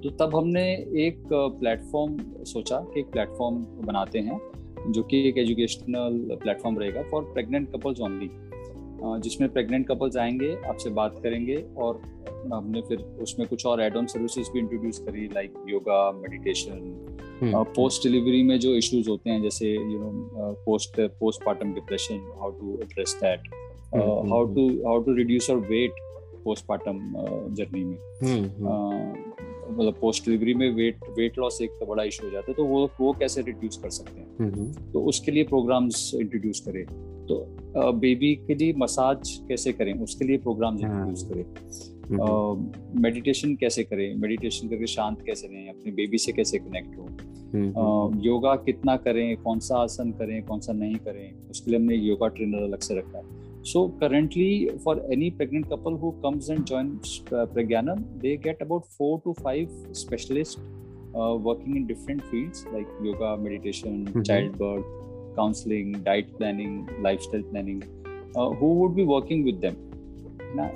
तो 0.00 0.10
तब 0.10 0.36
हमने 0.36 0.62
एक 1.06 1.22
प्लेटफॉर्म 1.32 2.16
सोचा 2.44 2.80
कि 2.80 3.00
एक 3.00 3.06
प्लेटफॉर्म 3.06 3.56
बनाते 3.86 4.18
हैं 4.18 4.40
जो 4.92 5.02
कि 5.02 5.28
एक 5.28 5.38
एजुकेशनल 5.38 6.36
प्लेटफॉर्म 6.42 6.78
रहेगा 6.78 7.02
फॉर 7.02 7.22
प्रेग्नेंट 7.22 7.70
कपल्स 7.72 8.00
ओनली 8.00 8.30
जिसमें 9.20 9.52
प्रेग्नेंट 9.52 9.86
कपल्स 9.88 10.16
आएँगे 10.16 10.56
आपसे 10.66 10.90
बात 10.90 11.20
करेंगे 11.22 11.56
और 11.76 12.00
हमने 12.54 12.80
फिर 12.80 12.98
उसमें 12.98 13.48
कुछ 13.48 13.66
और 13.66 13.82
एड 13.82 13.96
ऑन 13.96 14.06
सर्विसेज़ 14.06 14.50
भी 14.52 14.58
इंट्रोड्यूस 14.58 14.98
करी 14.98 15.26
like 15.26 15.54
yoga 15.68 16.10
meditation 16.12 17.06
post 17.76 18.02
delivery 18.02 18.42
में 18.42 18.58
जो 18.60 18.74
इश्यूज़ 18.74 19.08
होते 19.08 19.30
हैं 19.30 19.42
जैसे 19.42 19.72
you 19.72 19.98
know 19.98 20.52
post 20.66 21.00
postpartum 21.44 21.72
depression 21.74 22.14
how 22.40 22.50
to 22.50 22.74
address 22.74 23.18
that 23.24 23.48
how 23.94 24.44
to 24.54 24.68
how 24.86 25.02
to 25.02 25.14
reduce 25.14 25.50
your 25.50 25.58
weight 25.70 26.00
postmortem 26.44 26.98
journey 27.54 27.84
में. 27.84 27.96
मतलब 29.70 29.94
पोस्ट 30.00 30.24
डिलीवरी 30.24 30.54
में 30.54 30.70
वेट 30.74 31.04
वेट 31.18 31.38
लॉस 31.38 31.60
एक 31.62 31.84
बड़ा 31.88 32.02
इशू 32.04 32.24
हो 32.24 32.30
जाता 32.30 32.50
है 32.50 32.54
तो 32.54 32.64
वो 32.64 32.88
वो 33.00 33.12
कैसे 33.20 33.42
रिड्यूस 33.42 33.76
कर 33.76 33.90
सकते 33.90 34.20
हैं? 34.20 34.72
तो 34.92 35.02
उसके 35.08 35.32
लिए 35.32 35.44
प्रोग्राम्स 35.44 36.10
इंट्रोड्यूस 36.14 36.60
करें. 36.60 36.84
तो 37.26 37.92
बेबी 37.92 38.34
के 38.46 38.54
लिए 38.54 38.72
मसाज 38.76 39.30
कैसे 39.48 39.72
करें? 39.72 39.92
उसके 40.02 40.24
लिए 40.24 40.38
प्रोग्राम्स 40.38 40.80
इंट्रोड्यूस 40.82 41.22
करें. 41.32 41.44
मेडिटेशन 43.02 43.54
कैसे 43.56 43.82
करें? 43.84 44.14
मेडिटेशन 44.14 44.68
करके 44.68 44.86
शांत 44.86 45.22
कैसे 45.26 45.48
रहें? 45.48 45.68
अपने 45.68 45.92
बेबी 45.92 46.18
से 46.18 46.32
कैसे 46.32 46.58
कनेक्ट 46.58 46.96
हो? 46.98 47.08
योगा 48.22 48.54
कितना 48.64 48.96
करें? 48.98 49.36
कौन 49.42 49.58
सा 49.58 49.76
आसन 49.82 50.10
करें? 50.12 50.42
कौन 50.46 50.60
सा 50.60 50.72
नहीं 50.72 50.96
करें? 50.96 51.48
उसके 51.50 51.70
लिए 51.70 51.80
हमने 51.80 51.96
योगा 51.96 52.28
ट्रेनर 52.28 52.62
अलग 52.62 52.80
से 52.80 52.98
रखा 52.98 53.18
है. 53.18 53.39
So 53.62 53.94
currently, 54.00 54.70
for 54.82 55.00
any 55.12 55.30
pregnant 55.30 55.68
couple 55.68 55.96
who 55.96 56.18
comes 56.22 56.48
and 56.48 56.66
joins 56.66 57.22
uh, 57.30 57.46
they 57.54 58.36
get 58.36 58.60
about 58.62 58.86
four 58.86 59.20
to 59.22 59.34
five 59.42 59.68
specialists 59.92 60.58
uh, 61.14 61.34
working 61.34 61.76
in 61.76 61.86
different 61.86 62.24
fields 62.30 62.64
like 62.72 62.88
yoga, 63.02 63.36
meditation, 63.36 64.06
mm-hmm. 64.06 64.22
childbirth, 64.22 64.84
counseling, 65.36 65.92
diet 66.04 66.36
planning, 66.38 66.88
lifestyle 67.00 67.42
planning, 67.42 67.82
uh, 68.36 68.50
who 68.50 68.74
would 68.74 68.96
be 68.96 69.04
working 69.04 69.44
with 69.44 69.60
them 69.60 69.76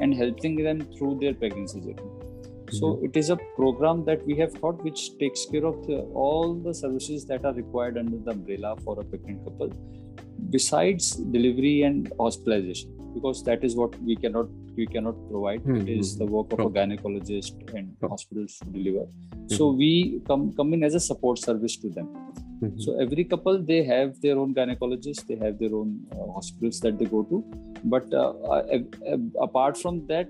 and 0.01 0.15
helping 0.15 0.63
them 0.63 0.81
through 0.97 1.19
their 1.21 1.35
pregnancy 1.35 1.81
journey. 1.81 1.95
Mm-hmm. 1.95 2.77
So 2.77 3.01
it 3.03 3.17
is 3.17 3.31
a 3.31 3.37
program 3.57 4.05
that 4.05 4.27
we 4.27 4.37
have 4.37 4.53
thought 4.53 4.83
which 4.85 5.17
takes 5.19 5.47
care 5.47 5.65
of 5.65 5.87
the, 5.87 6.01
all 6.15 6.55
the 6.55 6.75
services 6.75 7.25
that 7.27 7.45
are 7.45 7.55
required 7.55 7.97
under 7.97 8.19
the 8.19 8.33
umbrella 8.33 8.77
for 8.85 9.01
a 9.01 9.05
pregnant 9.05 9.45
couple 9.45 9.73
besides 10.51 11.17
delivery 11.37 11.83
and 11.83 12.13
hospitalization 12.19 12.91
because 13.15 13.43
that 13.45 13.65
is 13.65 13.77
what 13.77 13.95
we 14.03 14.17
cannot 14.17 14.47
we 14.77 14.87
cannot 14.87 15.15
provide. 15.31 15.61
Hmm, 15.61 15.77
it 15.77 15.89
is 15.89 16.15
hmm, 16.15 16.19
the 16.19 16.27
work 16.27 16.53
of 16.53 16.61
a 16.61 16.71
gynecologist 16.71 17.75
and 17.75 17.97
hospitals 18.03 18.59
to 18.59 18.71
deliver. 18.71 19.07
So 19.49 19.71
we 19.71 20.21
come 20.27 20.53
come 20.53 20.75
in 20.75 20.83
as 20.83 20.95
a 20.95 21.01
support 21.01 21.39
service 21.39 21.77
to 21.85 21.91
them. 21.99 22.09
Mhm. 22.65 22.81
so 22.83 22.91
every 23.05 23.25
couple 23.31 23.57
they 23.71 23.79
have 23.87 24.11
their 24.25 24.37
own 24.43 24.51
gynecologist 24.59 25.23
they 25.31 25.37
have 25.41 25.57
their 25.63 25.73
own 25.79 25.91
uh, 26.17 26.27
hospitals 26.37 26.81
that 26.85 26.99
they 26.99 27.09
go 27.15 27.23
to. 27.33 27.41
But 27.95 28.15
uh, 28.15 28.31
uh, 28.55 29.19
apart 29.49 29.77
from 29.83 30.07
that 30.13 30.29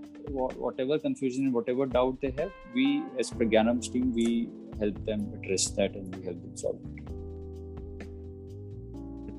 whatever 0.66 0.98
confusion 0.98 1.44
and 1.46 1.54
whatever 1.58 1.86
doubt 1.86 2.20
they 2.20 2.32
have 2.38 2.52
we 2.74 2.86
as 3.18 3.30
Pragyanam's 3.30 3.88
team 3.88 4.12
we 4.20 4.48
help 4.80 5.04
them 5.10 5.26
address 5.38 5.70
that 5.80 5.94
and 5.94 6.16
we 6.16 6.24
help 6.24 6.40
them 6.42 6.56
solve 6.56 6.80
it 6.84 7.04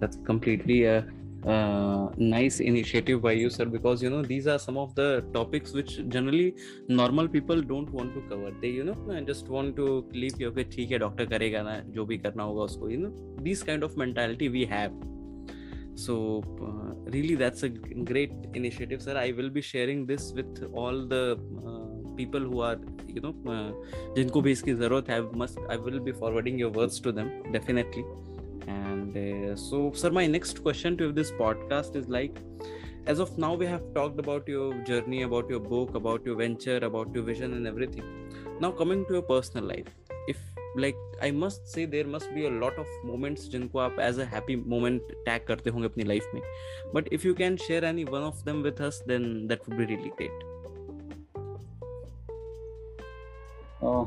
that's 0.01 0.19
completely 0.25 0.85
a 0.85 1.05
uh, 1.47 2.11
nice 2.19 2.61
initiative 2.61 3.23
by 3.23 3.33
you 3.33 3.49
sir 3.49 3.65
because 3.65 4.03
you 4.03 4.11
know 4.11 4.23
these 4.23 4.47
are 4.47 4.59
some 4.59 4.77
of 4.77 4.95
the 4.95 5.25
topics 5.33 5.73
which 5.73 6.07
generally 6.09 6.55
normal 6.89 7.29
people 7.29 7.63
don't 7.63 7.91
want 7.91 8.15
to 8.15 8.21
cover 8.29 8.51
they 8.61 8.69
you 8.69 8.85
know 8.85 8.97
uh, 9.11 9.21
just 9.21 9.49
want 9.49 9.75
to 9.77 10.05
leave 10.13 10.39
you 10.39 10.51
okay 10.51 10.65
ठीक 10.75 10.91
है 10.91 10.99
doctor 10.99 11.27
करेगा 11.27 11.63
ना 11.63 11.79
जो 11.95 12.05
भी 12.07 12.19
करना 12.19 12.43
होगा 12.43 12.63
उसको 12.65 12.91
you 12.91 13.01
know 13.05 13.13
this 13.47 13.63
kind 13.71 13.89
of 13.89 13.97
mentality 14.05 14.49
we 14.49 14.67
have 14.75 14.93
so 15.95 16.43
uh, 16.67 16.91
really 17.15 17.35
that's 17.35 17.63
a 17.63 17.69
g- 17.69 18.05
great 18.13 18.33
initiative 18.55 19.03
sir 19.03 19.17
i 19.17 19.31
will 19.33 19.51
be 19.51 19.63
sharing 19.73 20.07
this 20.07 20.33
with 20.39 20.63
all 20.75 21.07
the 21.15 21.25
uh, 21.71 21.87
people 22.17 22.41
who 22.41 22.61
are 22.69 22.79
you 23.17 23.23
know 23.27 23.35
uh, 23.55 23.71
जिनको 24.17 24.41
भी 24.43 24.53
इसकी 24.53 24.75
जरूरत 24.83 25.11
है 25.11 25.21
must 25.43 25.59
i 25.77 25.79
will 25.87 26.01
be 26.09 26.15
forwarding 26.23 26.61
your 26.65 26.71
words 26.81 27.01
to 27.07 27.13
them 27.21 27.33
definitely 27.57 28.05
and 28.67 29.17
uh, 29.17 29.57
so 29.57 29.93
sir 29.93 30.11
my 30.11 30.27
next 30.27 30.63
question 30.63 30.97
to 30.97 31.13
this 31.13 31.31
podcast 31.33 31.97
is 31.97 32.09
like 32.09 32.39
as 33.07 33.19
of 33.19 33.37
now 33.39 33.55
we 33.55 33.67
have 33.67 33.83
talked 33.95 34.19
about 34.19 34.47
your 34.47 34.75
journey 34.85 35.23
about 35.23 35.49
your 35.49 35.61
book 35.61 35.95
about 35.95 36.25
your 36.25 36.37
venture 36.37 36.79
about 36.79 37.15
your 37.15 37.25
vision 37.25 37.55
and 37.55 37.67
everything 37.67 38.05
now 38.61 38.71
coming 38.71 39.05
to 39.07 39.15
your 39.15 39.23
personal 39.23 39.65
life 39.65 39.87
if 40.29 40.37
like 40.77 40.97
i 41.23 41.31
must 41.31 41.67
say 41.67 41.85
there 41.85 42.07
must 42.07 42.33
be 42.35 42.47
a 42.47 42.51
lot 42.51 42.77
of 42.79 42.87
moments 43.05 43.49
जिनको 43.49 43.79
आप 43.87 43.99
as 43.99 44.19
a 44.19 44.27
happy 44.35 44.57
moment 44.75 45.15
tag 45.27 45.47
करते 45.47 45.71
होंगे 45.71 45.89
अपनी 45.89 46.05
life 46.05 46.29
में 46.35 46.43
but 46.95 47.09
if 47.19 47.25
you 47.25 47.35
can 47.35 47.57
share 47.57 47.85
any 47.85 48.05
one 48.05 48.23
of 48.23 48.45
them 48.45 48.63
with 48.63 48.81
us 48.81 49.03
then 49.07 49.49
that 49.49 49.67
would 49.67 49.79
be 49.79 49.87
really 49.87 50.13
great 50.21 50.45
uh, 53.83 54.05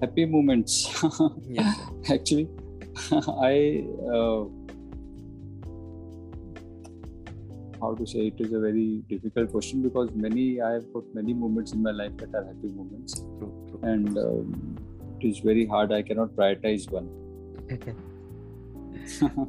happy 0.00 0.24
moments 0.24 0.80
yes 1.58 1.76
sir. 1.76 2.14
actually 2.14 2.48
i 3.41 3.83
uh, 4.11 4.45
how 7.81 7.93
to 7.93 8.05
say 8.07 8.27
it 8.27 8.39
is 8.39 8.53
a 8.53 8.59
very 8.59 9.03
difficult 9.09 9.51
question 9.51 9.81
because 9.81 10.09
many 10.25 10.61
i 10.61 10.71
have 10.71 10.85
got 10.93 11.03
many 11.13 11.33
moments 11.33 11.73
in 11.73 11.81
my 11.81 11.91
life 11.91 12.15
that 12.17 12.33
are 12.33 12.45
happy 12.45 12.69
moments. 12.81 13.19
True, 13.37 13.53
true. 13.69 13.79
and 13.83 14.17
um, 14.17 14.77
it 15.19 15.27
is 15.27 15.39
very 15.39 15.65
hard. 15.65 15.91
I 15.91 16.01
cannot 16.01 16.35
prioritize 16.35 16.89
one. 16.91 17.09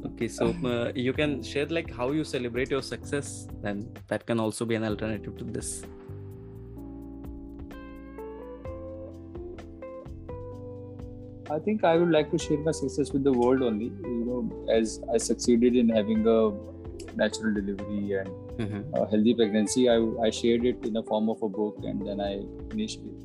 Okay 0.05 0.27
so 0.27 0.53
uh, 0.65 0.91
you 0.93 1.13
can 1.13 1.41
share 1.41 1.65
like 1.65 1.91
how 1.91 2.11
you 2.11 2.23
celebrate 2.23 2.69
your 2.69 2.81
success 2.81 3.47
then 3.61 3.89
that 4.07 4.25
can 4.25 4.39
also 4.39 4.65
be 4.65 4.75
an 4.75 4.83
alternative 4.83 5.35
to 5.37 5.43
this 5.43 5.83
i 11.55 11.59
think 11.65 11.83
i 11.83 11.95
would 11.97 12.11
like 12.17 12.29
to 12.31 12.37
share 12.45 12.57
my 12.67 12.71
success 12.79 13.11
with 13.13 13.23
the 13.23 13.33
world 13.41 13.61
only 13.69 13.89
you 14.13 14.23
know 14.29 14.41
as 14.77 14.99
i 15.13 15.17
succeeded 15.17 15.75
in 15.81 15.89
having 15.97 16.21
a 16.35 16.39
natural 17.21 17.53
delivery 17.59 18.03
and 18.19 18.29
Mhm. 18.63 18.79
a 18.99 19.01
healthy 19.09 19.33
pregnancy 19.39 19.81
I, 19.95 19.97
I 20.27 20.29
shared 20.37 20.63
it 20.69 20.85
in 20.87 20.93
the 20.99 21.03
form 21.09 21.29
of 21.33 21.41
a 21.47 21.49
book 21.57 21.75
and 21.89 22.05
then 22.07 22.19
i 22.29 22.31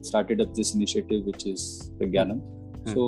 started 0.08 0.40
up 0.44 0.50
this 0.58 0.74
initiative 0.78 1.24
which 1.30 1.46
is 1.52 1.62
the 2.00 2.06
Gyanam. 2.14 2.40
so 2.94 3.02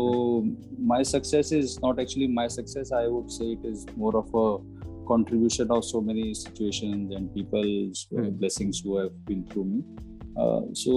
my 0.92 1.00
success 1.10 1.52
is 1.58 1.68
not 1.84 2.00
actually 2.02 2.28
my 2.38 2.46
success 2.56 2.92
i 3.00 3.06
would 3.14 3.30
say 3.36 3.46
it 3.56 3.64
is 3.72 3.84
more 4.02 4.14
of 4.22 4.28
a 4.44 4.46
contribution 5.12 5.70
of 5.76 5.84
so 5.84 6.00
many 6.10 6.26
situations 6.44 7.14
and 7.16 7.32
people's 7.38 8.06
uh, 8.16 8.22
Hmm. 8.22 8.30
blessings 8.42 8.80
who 8.84 8.96
have 9.02 9.12
been 9.30 9.42
through 9.50 9.66
me 9.74 9.80
uh, 10.42 10.62
so 10.84 10.92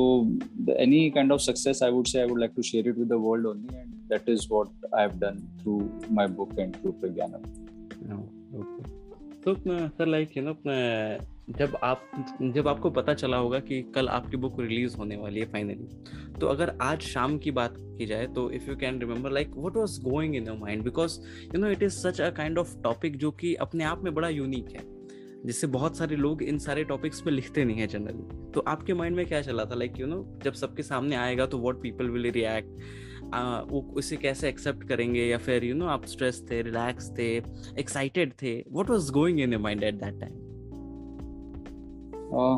the, 0.68 0.76
any 0.88 1.02
kind 1.18 1.32
of 1.38 1.42
success 1.50 1.82
i 1.82 1.90
would 1.98 2.08
say 2.14 2.22
i 2.24 2.28
would 2.32 2.42
like 2.46 2.56
to 2.62 2.66
share 2.72 2.86
it 2.94 2.98
with 3.04 3.10
the 3.16 3.20
world 3.28 3.46
only 3.54 3.76
and 3.82 3.92
that 4.10 4.28
is 4.28 4.50
what 4.50 4.70
i 4.94 5.02
have 5.02 5.20
done 5.20 5.42
through 5.62 5.82
my 6.10 6.28
book 6.28 6.54
and 6.58 6.76
through 6.82 6.94
Pragyanam. 6.94 7.44
No, 8.06 8.18
okay. 8.56 8.94
तो 9.46 9.54
sir 9.90 10.08
like 10.08 10.36
you 10.38 10.44
know 10.44 10.54
जब 11.58 11.76
आप 11.84 12.02
जब 12.56 12.68
आपको 12.68 12.90
पता 12.90 13.14
चला 13.14 13.38
होगा 13.38 13.60
कि 13.60 13.82
कल 13.96 14.08
आपकी 14.10 14.38
बुक 14.38 14.60
रिलीज़ 14.60 14.98
होने 14.98 15.16
वाली 15.16 15.40
है 15.40 15.46
फाइनली 15.52 15.88
तो 16.40 16.48
अगर 16.48 16.72
आज 16.82 17.02
शाम 17.02 17.38
की 17.38 17.52
बात 17.52 17.76
की 17.78 18.06
जाए 18.06 18.28
तो 18.36 18.50
if 18.52 18.70
you 18.70 18.76
can 18.76 19.00
remember 19.00 19.32
like 19.32 19.56
what 19.58 19.78
was 19.78 19.98
going 20.04 20.36
in 20.36 20.48
your 20.48 20.58
mind 20.58 20.84
because 20.84 21.20
you 21.56 21.62
know 21.62 21.70
it 21.70 21.84
is 21.84 22.00
such 22.00 22.22
a 22.22 22.30
kind 22.38 22.60
of 22.60 22.76
topic 22.84 23.18
जो 23.18 23.32
कि 23.32 23.54
अपने 23.68 23.84
आप 23.84 24.04
में 24.04 24.14
बड़ा 24.14 24.30
यूनिक 24.30 24.76
है 24.76 24.84
जिससे 25.46 25.68
बहुत 25.68 25.98
सारे 25.98 26.16
लोग 26.16 26.44
इन 26.44 26.58
सारे 26.60 26.84
टॉपिक्स 26.84 27.22
पे 27.22 27.32
लिखते 27.32 27.66
नहीं 27.66 27.78
है 27.78 27.88
जनरली 27.88 28.52
तो 28.52 28.64
आपके 28.68 28.94
माइंड 28.94 29.16
में 29.16 29.26
क्या 29.26 29.42
चला 29.42 29.66
था 29.66 29.76
लाइक 29.76 30.00
यू 30.00 30.08
नो 30.08 30.24
जब 30.44 30.54
सबके 30.54 30.84
सामने 30.84 31.16
आएगा 31.16 31.46
तो 31.46 31.60
व्हाट 31.60 31.82
पीपल 31.82 32.10
विल 32.10 32.32
रिएक्ट 32.32 32.82
वो 33.72 33.82
उसे 33.98 34.16
कैसे 34.18 34.50
एक्सेप्ट 34.50 34.84
करेंगे 34.88 35.26
या 35.26 35.38
फिर 35.48 35.64
यू 35.66 35.76
नो 35.76 35.86
आप 35.96 36.06
स्ट्रेस 36.16 36.44
थे 36.52 36.62
रिलैक्स 36.62 37.10
थे 37.18 37.28
एक्साइटेड 37.80 38.34
थे 38.42 38.56
what 38.72 38.90
was 38.90 39.10
going 39.20 39.40
in 39.40 39.54
your 39.54 39.62
mind 39.62 39.84
at 39.84 40.02
that 40.04 40.20
time 40.22 40.46
Uh, 42.40 42.58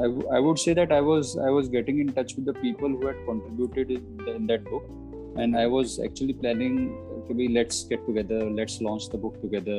I, 0.00 0.02
w- 0.08 0.26
I 0.34 0.38
would 0.42 0.58
say 0.62 0.72
that 0.78 0.92
I 0.96 1.00
was 1.06 1.30
I 1.46 1.48
was 1.54 1.68
getting 1.70 1.96
in 2.02 2.10
touch 2.18 2.34
with 2.36 2.44
the 2.48 2.52
people 2.58 2.92
who 2.98 3.06
had 3.06 3.16
contributed 3.28 3.90
in, 3.94 4.04
the, 4.18 4.34
in 4.34 4.46
that 4.50 4.62
book, 4.68 4.84
and 5.44 5.56
I 5.62 5.66
was 5.72 5.94
actually 6.04 6.34
planning 6.42 6.76
to 7.28 7.34
be 7.40 7.48
let's 7.56 7.80
get 7.92 8.04
together, 8.06 8.38
let's 8.58 8.76
launch 8.88 9.08
the 9.14 9.18
book 9.24 9.40
together. 9.40 9.78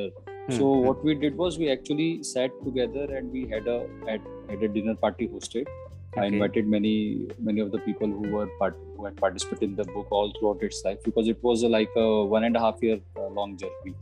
So 0.58 0.66
what 0.88 1.02
we 1.08 1.14
did 1.22 1.38
was 1.44 1.58
we 1.58 1.70
actually 1.76 2.22
sat 2.32 2.58
together 2.66 3.06
and 3.20 3.32
we 3.38 3.46
had 3.54 3.66
a 3.66 3.78
had, 4.10 4.28
had 4.50 4.62
a 4.62 4.68
dinner 4.76 4.94
party 5.06 5.28
hosted. 5.28 5.72
Okay. 6.16 6.24
I 6.24 6.28
invited 6.28 6.66
many 6.66 7.28
many 7.38 7.60
of 7.60 7.70
the 7.72 7.78
people 7.78 8.08
who 8.08 8.28
were 8.36 8.46
part 8.58 8.76
who 8.96 9.04
had 9.04 9.16
participated 9.16 9.70
in 9.70 9.76
the 9.76 9.84
book 9.84 10.06
all 10.10 10.32
throughout 10.38 10.62
its 10.62 10.82
life 10.84 10.98
because 11.04 11.28
it 11.28 11.42
was 11.42 11.62
a, 11.62 11.68
like 11.68 11.90
a 11.96 12.24
one 12.24 12.44
and 12.44 12.56
a 12.56 12.60
half 12.60 12.82
year 12.82 12.98
uh, 13.16 13.26
long 13.28 13.56
journey, 13.58 13.94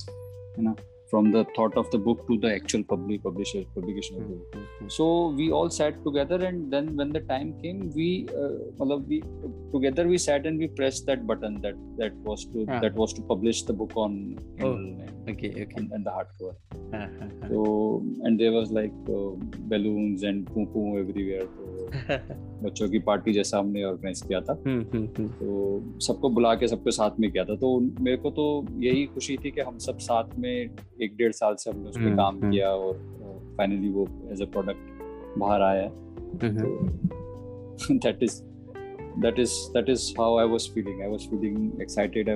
you 0.57 0.63
know, 0.63 0.77
from 1.11 1.31
the 1.33 1.45
thought 1.57 1.77
of 1.77 1.91
the 1.91 1.99
book 1.99 2.27
to 2.29 2.37
the 2.45 2.53
actual 2.55 2.85
public 2.93 3.23
publisher 3.23 3.63
publication 3.75 4.17
of 4.17 4.23
the 4.29 4.35
book. 4.35 4.55
Mm-hmm. 4.55 4.89
So 4.89 5.29
we 5.41 5.51
all 5.51 5.71
sat 5.71 6.03
together, 6.05 6.39
and 6.45 6.73
then 6.73 6.97
when 6.97 7.13
the 7.13 7.21
time 7.21 7.55
came, 7.63 7.93
we, 7.95 8.29
uh, 8.43 8.85
we 9.09 9.23
together 9.73 10.07
we 10.07 10.19
sat 10.19 10.47
and 10.47 10.59
we 10.59 10.69
pressed 10.69 11.07
that 11.07 11.27
button 11.27 11.61
that 11.63 11.77
that 11.99 12.15
was 12.29 12.45
to 12.47 12.63
uh-huh. 12.63 12.81
that 12.81 12.95
was 12.95 13.13
to 13.15 13.23
publish 13.23 13.63
the 13.63 13.73
book 13.73 13.93
on 13.97 14.39
oh, 14.61 14.73
and, 14.73 15.29
okay 15.29 15.51
okay 15.51 15.69
and, 15.77 15.93
and 15.93 16.07
the 16.07 16.11
hardcover. 16.11 16.55
Uh-huh. 16.93 17.49
So 17.49 18.03
and 18.23 18.39
there 18.39 18.53
was 18.53 18.71
like 18.71 18.93
uh, 19.09 19.31
balloons 19.73 20.23
and 20.23 20.47
poo 20.47 20.67
poo 20.67 20.99
everywhere. 20.99 21.47
बच्चों 22.63 22.89
की 22.89 22.99
party 22.99 23.33
जैसा 23.33 23.59
हमने 23.59 23.85
organise 23.85 24.23
किया 24.23 24.41
था। 24.41 24.63
हम्म, 24.67 24.83
हम्म, 24.83 25.09
हम्म। 25.19 25.29
तो 25.29 26.01
सबको 26.01 26.29
बुला 26.29 26.55
के 26.55 26.69
सबको 26.69 26.91
साथ 26.91 27.11
में 27.21 27.33
किया 27.33 27.45
था। 27.45 27.57
तो 27.57 27.81
मेरे 27.81 28.17
को 28.17 28.31
तो 28.31 28.67
यही 28.77 29.07
खुशी 29.07 29.37
थी 29.37 29.51
कि 29.51 29.61
हम 29.61 29.79
सब 29.79 29.99
साथ 29.99 30.25
में 30.39 30.71
एक 31.03 31.17
डेढ़ 31.17 31.33
साल 31.33 31.55
से 31.55 31.71
हमने 31.71 31.89
उसमें 31.89 32.17
काम 32.17 32.51
किया 32.51 32.69
और 32.69 32.95
फाइनली 33.59 33.89
वो 33.89 34.09
एज 34.33 34.43
ए 34.43 34.45
प्रोडक्ट 34.45 34.79
बाहर 35.39 35.63
आया। 35.63 35.91
That 37.93 38.23
is 38.23 38.43
that 39.21 39.39
is 39.39 39.53
that 39.53 39.89
is 39.89 40.15
how 40.21 40.39
I 40.39 40.47
was 40.47 40.71
feeling 40.75 41.03
I 41.03 41.09
was 41.09 41.21
feeling 41.21 41.83
excited 41.83 42.29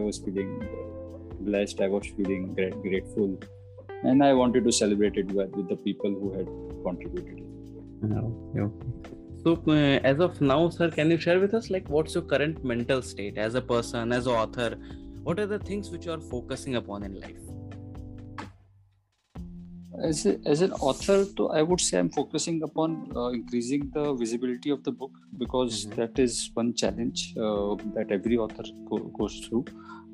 So, 9.48 9.54
uh, 9.66 9.98
as 10.04 10.20
of 10.20 10.42
now, 10.42 10.68
sir, 10.68 10.90
can 10.90 11.10
you 11.10 11.16
share 11.16 11.40
with 11.40 11.54
us 11.54 11.70
like 11.70 11.88
what's 11.88 12.14
your 12.14 12.22
current 12.22 12.62
mental 12.62 13.00
state 13.00 13.38
as 13.38 13.54
a 13.54 13.62
person, 13.62 14.12
as 14.12 14.26
an 14.26 14.32
author? 14.34 14.76
What 15.22 15.40
are 15.40 15.46
the 15.46 15.58
things 15.58 15.90
which 15.90 16.04
you 16.04 16.12
are 16.12 16.20
focusing 16.20 16.76
upon 16.76 17.02
in 17.02 17.18
life? 17.18 17.40
as, 20.04 20.26
a, 20.26 20.38
as 20.46 20.60
an 20.60 20.72
author 20.88 21.24
though 21.36 21.48
i 21.50 21.62
would 21.62 21.80
say 21.80 21.98
i'm 21.98 22.10
focusing 22.10 22.62
upon 22.62 23.10
uh, 23.16 23.28
increasing 23.28 23.90
the 23.94 24.12
visibility 24.14 24.70
of 24.70 24.84
the 24.84 24.92
book 24.92 25.12
because 25.36 25.86
Mhm. 25.86 25.96
that 25.96 26.18
is 26.18 26.50
one 26.54 26.74
challenge 26.74 27.34
uh, 27.46 27.74
that 27.96 28.12
every 28.18 28.36
author 28.36 28.64
go- 28.90 29.08
goes 29.18 29.38
through 29.46 29.64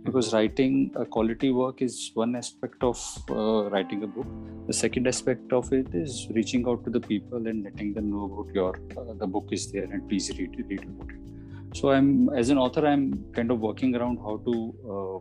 because 0.05 0.33
writing 0.35 0.75
a 0.95 1.07
quality 1.17 1.51
work 1.51 1.83
is 1.83 2.11
one 2.15 2.35
aspect 2.37 2.83
of 2.83 2.99
uh, 3.31 3.71
writing 3.75 4.03
a 4.03 4.07
book 4.07 4.54
the 4.67 4.73
second 4.73 5.07
aspect 5.07 5.53
of 5.53 5.73
it 5.73 5.89
is 5.95 6.27
reaching 6.31 6.67
out 6.69 6.85
to 6.85 6.91
the 6.91 7.01
people 7.01 7.47
and 7.47 7.65
letting 7.65 7.93
them 7.93 8.11
know 8.11 8.25
about 8.25 8.55
your 8.55 8.73
uh, 8.99 9.13
the 9.23 9.27
book 9.27 9.49
is 9.51 9.71
there 9.73 9.85
and 9.85 10.09
please 10.09 10.31
read 10.39 10.57
read 10.71 10.83
about 10.83 11.11
it 11.11 11.79
so 11.79 11.91
i'm 11.91 12.29
as 12.43 12.51
an 12.51 12.59
author 12.59 12.87
i'm 12.87 13.07
kind 13.33 13.51
of 13.51 13.61
working 13.61 13.95
around 13.97 14.19
how 14.27 14.37
to 14.49 14.55
uh, 14.95 15.19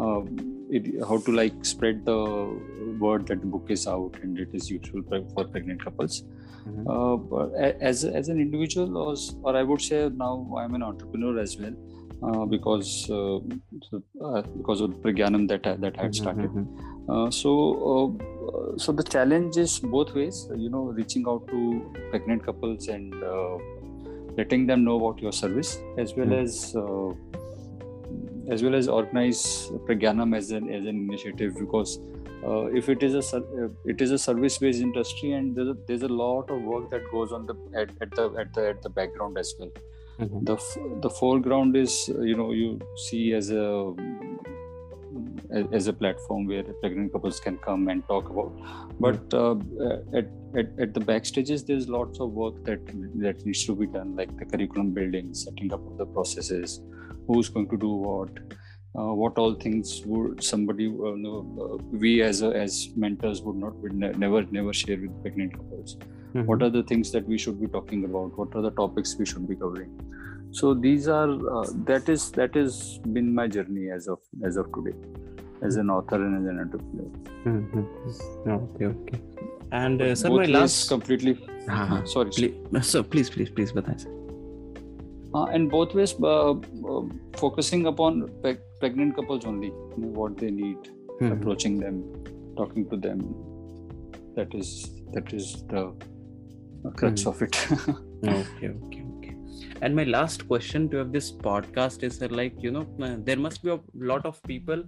uh, 0.00 0.22
it, 0.70 0.86
how 1.08 1.18
to 1.18 1.32
like 1.32 1.64
spread 1.64 2.04
the 2.04 2.18
word 2.98 3.26
that 3.26 3.40
the 3.40 3.46
book 3.46 3.66
is 3.68 3.86
out 3.86 4.16
and 4.22 4.38
it 4.38 4.48
is 4.52 4.70
useful 4.70 5.02
for, 5.08 5.20
for 5.34 5.44
pregnant 5.44 5.84
couples. 5.84 6.24
Mhm. 6.66 6.84
Uh, 6.94 7.16
but 7.16 7.54
as 7.90 8.04
as 8.04 8.28
an 8.28 8.40
individual, 8.40 8.96
or, 8.96 9.14
or 9.42 9.56
I 9.56 9.62
would 9.62 9.82
say 9.82 10.08
now 10.08 10.32
I'm 10.58 10.74
an 10.74 10.82
entrepreneur 10.82 11.38
as 11.40 11.58
well, 11.58 11.74
uh, 12.22 12.44
because 12.46 13.10
uh, 13.10 13.36
uh, 13.36 14.42
because 14.56 14.80
of 14.80 14.90
the 14.90 14.98
Pragyanam 15.04 15.48
that 15.48 15.62
that 15.80 15.98
I 15.98 16.02
had 16.02 16.14
started. 16.14 16.50
Mhm. 16.50 16.66
Uh, 17.08 17.30
so 17.30 17.52
uh, 17.92 18.78
so 18.84 18.92
the 18.92 19.02
challenge 19.02 19.56
is 19.56 19.78
both 19.96 20.14
ways. 20.14 20.48
You 20.56 20.70
know, 20.70 20.84
reaching 21.00 21.24
out 21.28 21.46
to 21.48 21.60
pregnant 22.10 22.44
couples 22.44 22.88
and 22.88 23.14
uh, 23.34 23.56
letting 24.36 24.66
them 24.66 24.84
know 24.84 24.96
about 25.02 25.20
your 25.20 25.32
service, 25.32 25.78
as 25.98 26.14
well 26.16 26.26
Mm. 26.26 26.42
as 26.42 26.76
uh, 26.84 27.10
as 28.54 28.62
well 28.62 28.74
as 28.74 28.88
organize 28.88 29.42
Pragyanam 29.88 30.36
as 30.36 30.50
an 30.50 30.68
as 30.80 30.84
an 30.94 30.96
initiative 31.10 31.54
because. 31.66 32.00
Uh, 32.50 32.64
if 32.78 32.88
it 32.92 33.02
is 33.06 33.12
a 33.16 33.36
uh, 33.38 33.66
it 33.90 34.00
is 34.04 34.12
a 34.14 34.16
service 34.18 34.54
based 34.62 34.80
industry 34.84 35.28
and 35.34 35.54
there's 35.56 35.68
a, 35.68 35.74
there's 35.86 36.02
a 36.02 36.08
lot 36.20 36.48
of 36.54 36.64
work 36.70 36.88
that 36.94 37.04
goes 37.12 37.34
on 37.36 37.44
the 37.50 37.54
at, 37.82 37.90
at 38.00 38.10
the 38.16 38.24
at 38.42 38.48
the 38.56 38.64
at 38.70 38.82
the 38.86 38.90
background 38.96 39.38
as 39.42 39.52
well 39.60 39.70
Mhm. 40.18 40.44
the 40.44 40.54
f- 40.54 40.78
the 41.02 41.10
foreground 41.10 41.76
is 41.76 42.10
uh, 42.14 42.20
you 42.20 42.36
know 42.36 42.52
you 42.52 42.78
see 43.08 43.32
as 43.34 43.50
a 43.50 43.64
as- 45.78 45.86
a 45.88 45.92
platform 45.92 46.46
where 46.46 46.62
pregnant 46.82 47.12
couples 47.12 47.38
can 47.40 47.56
come 47.58 47.88
and 47.88 48.06
talk 48.08 48.28
about. 48.30 48.52
But 49.00 49.34
uh, 49.34 49.56
at, 50.20 50.28
at 50.60 50.68
at 50.84 50.94
the 50.94 51.00
backstages 51.10 51.66
there's 51.66 51.88
lots 51.88 52.20
of 52.20 52.32
work 52.42 52.62
that 52.68 52.80
that 53.26 53.44
needs 53.46 53.64
to 53.66 53.74
be 53.82 53.86
done 53.98 54.14
like 54.20 54.32
the 54.38 54.46
curriculum 54.52 54.90
building 54.98 55.32
setting 55.34 55.72
up 55.72 55.86
of 55.90 55.98
the 56.02 56.06
processes 56.06 56.80
who's 57.26 57.48
going 57.48 57.68
to 57.74 57.78
do 57.86 57.92
what 58.06 58.30
uh, 58.98 59.12
what 59.22 59.38
all 59.38 59.54
things 59.66 59.92
would 60.06 60.42
somebody 60.42 60.86
uh, 60.88 61.14
know, 61.24 61.36
uh, 61.64 61.76
we 62.04 62.22
as 62.22 62.42
a, 62.42 62.50
as 62.64 62.90
mentors 62.96 63.42
would 63.42 63.56
not 63.56 63.74
would 63.82 63.94
ne- 63.94 64.12
never 64.24 64.42
never 64.58 64.72
share 64.72 64.98
with 65.04 65.14
pregnant 65.22 65.52
couples 65.58 65.96
mm-hmm. 66.34 66.44
what 66.46 66.62
are 66.62 66.70
the 66.70 66.82
things 66.82 67.12
that 67.12 67.26
we 67.26 67.38
should 67.38 67.60
be 67.60 67.66
talking 67.66 68.04
about? 68.04 68.36
What 68.38 68.54
are 68.56 68.62
the 68.62 68.70
topics 68.70 69.16
we 69.18 69.26
should 69.26 69.48
be 69.48 69.56
covering? 69.56 69.90
So 70.50 70.74
these 70.74 71.08
are 71.08 71.30
uh, 71.56 71.66
that 71.90 72.08
is 72.08 72.30
that 72.32 72.54
has 72.54 72.98
been 73.12 73.34
my 73.34 73.46
journey 73.48 73.90
as 73.90 74.08
of 74.08 74.18
as 74.44 74.56
of 74.56 74.72
today 74.72 74.96
as 75.62 75.76
an 75.76 75.90
author 75.90 76.16
and 76.16 76.36
as 76.40 76.50
an 76.50 76.58
entrepreneur. 76.60 77.10
Mm-hmm. 77.44 78.50
okay 78.50 78.86
okay. 78.86 79.20
And 79.70 80.02
uh, 80.02 80.14
sir 80.14 80.30
my 80.30 80.44
last 80.44 80.88
completely. 80.88 81.38
Uh-huh. 81.68 82.04
sorry 82.04 82.28
uh, 82.28 83.02
please, 83.02 83.30
please 83.30 83.48
please 83.50 83.72
please 83.72 84.06
uh, 85.34 85.44
and 85.44 85.70
both 85.70 85.94
ways 85.94 86.14
uh, 86.22 86.50
uh, 86.50 87.02
focusing 87.36 87.86
upon 87.86 88.28
pe- 88.42 88.58
pregnant 88.80 89.16
couples 89.16 89.44
only 89.46 89.68
you 89.68 89.94
know, 89.98 90.08
what 90.08 90.36
they 90.36 90.50
need 90.50 90.76
mm-hmm. 90.76 91.32
approaching 91.32 91.78
them 91.78 92.02
talking 92.56 92.88
to 92.90 92.96
them. 92.96 93.20
That 94.36 94.54
is 94.54 94.90
that 95.12 95.32
is 95.32 95.64
the 95.68 95.94
crux 96.90 97.22
Hmm. 97.22 97.30
of 97.30 97.42
it 97.42 97.56
okay 98.28 98.68
okay 98.68 99.02
okay 99.12 99.34
and 99.80 99.96
my 99.96 100.04
last 100.04 100.46
question 100.48 100.88
to 100.90 100.96
have 100.96 101.12
this 101.12 101.30
podcast 101.46 102.02
is 102.08 102.18
sir 102.18 102.28
like 102.40 102.60
you 102.66 102.70
know 102.76 102.84
uh, 103.06 103.16
there 103.28 103.36
must 103.46 103.62
be 103.64 103.70
a 103.74 103.78
lot 104.12 104.26
of 104.30 104.42
people 104.52 104.84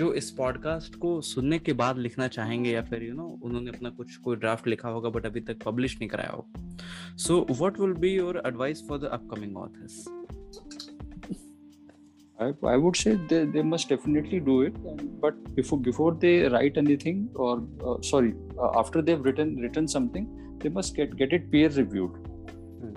जो 0.00 0.12
इस 0.20 0.30
podcast 0.38 0.94
को 1.04 1.20
सुनने 1.30 1.58
के 1.58 1.72
बाद 1.80 1.98
लिखना 1.98 2.28
चाहेंगे 2.36 2.70
या 2.70 2.82
फिर 2.82 3.02
यू 3.04 3.14
नो 3.14 3.26
उन्होंने 3.44 3.70
अपना 3.70 3.90
कुछ 3.98 4.16
कोई 4.26 4.36
ड्राफ्ट 4.44 4.66
लिखा 4.66 4.88
होगा 4.88 5.08
बट 5.16 5.26
अभी 5.26 5.40
तक 5.50 5.62
पब्लिश 5.64 5.96
नहीं 5.98 6.08
कराया 6.08 6.30
होगा 6.30 7.16
so 7.26 7.46
what 7.50 7.80
will 7.80 7.92
be 8.06 8.14
your 8.14 8.42
advice 8.46 8.84
for 8.88 8.98
the 8.98 9.10
upcoming 9.18 9.56
authors 9.66 10.04
I, 12.38 12.46
I 12.70 12.76
would 12.82 12.96
say 12.98 13.10
they, 13.30 13.38
they 13.54 13.62
must 13.62 13.90
definitely 13.90 14.38
do 14.46 14.54
it 14.68 14.78
but 15.24 15.36
before 15.58 15.76
before 15.88 16.08
they 16.22 16.32
write 16.54 16.78
anything 16.82 17.20
or 17.34 17.52
uh, 17.88 17.96
sorry 18.08 18.32
uh, 18.62 18.70
after 18.80 19.02
they've 19.08 19.26
written 19.28 19.52
written 19.64 19.86
something 19.94 20.26
they 20.62 20.68
must 20.68 20.94
get 20.96 21.16
get 21.16 21.32
it 21.32 21.50
peer 21.50 21.68
reviewed. 21.68 22.12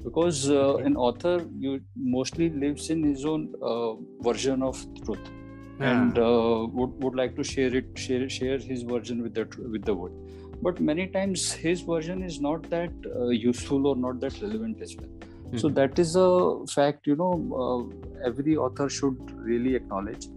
Because 0.03 0.49
uh, 0.49 0.75
Okay. 0.75 0.83
an 0.83 0.95
author 0.95 1.47
you 1.59 1.81
mostly 1.95 2.49
lives 2.49 2.89
in 2.89 3.03
his 3.03 3.25
own 3.25 3.53
uh, 3.61 3.93
version 4.27 4.63
of 4.63 4.83
truth. 5.05 5.31
And 5.79 6.17
uh, 6.17 6.67
would, 6.71 6.91
would 6.99 7.15
like 7.15 7.35
to 7.35 7.43
share 7.43 7.75
it 7.75 7.85
share 7.97 8.29
share 8.29 8.57
his 8.59 8.83
version 8.83 9.21
with 9.21 9.33
the 9.33 9.47
with 9.71 9.85
the 9.85 9.93
world. 9.95 10.13
But 10.61 10.79
many 10.79 11.07
times 11.07 11.51
his 11.53 11.81
version 11.81 12.23
is 12.23 12.39
not 12.41 12.69
that 12.69 12.93
uh, 13.15 13.27
useful 13.29 13.87
or 13.87 13.95
not 13.95 14.19
that 14.21 14.41
relevant 14.41 14.81
as 14.81 14.95
well. 14.99 15.09
So 15.55 15.69
that 15.69 15.99
is 15.99 16.15
a 16.15 16.65
fact 16.73 17.07
you 17.07 17.15
know 17.15 17.33
uh, 17.63 18.27
every 18.27 18.57
author 18.57 18.89
should 18.89 19.17
really 19.35 19.75
acknowledge 19.75 20.27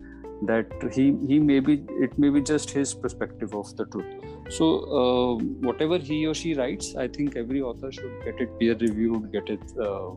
that 0.42 0.66
he 0.94 1.16
he 1.26 1.38
may 1.38 1.60
be 1.60 1.84
it 2.06 2.16
may 2.18 2.30
be 2.30 2.40
just 2.40 2.70
his 2.70 2.94
perspective 2.94 3.54
of 3.54 3.76
the 3.76 3.86
truth. 3.86 4.06
So 4.50 4.66
uh, 4.98 5.34
whatever 5.66 5.98
he 5.98 6.26
or 6.26 6.34
she 6.34 6.54
writes 6.54 6.94
i 6.96 7.06
think 7.06 7.36
every 7.36 7.60
author 7.60 7.90
should 7.92 8.12
get 8.24 8.40
it 8.40 8.58
peer 8.58 8.76
reviewed 8.76 9.30
get 9.32 9.50
it 9.50 9.60
uh, 9.78 10.10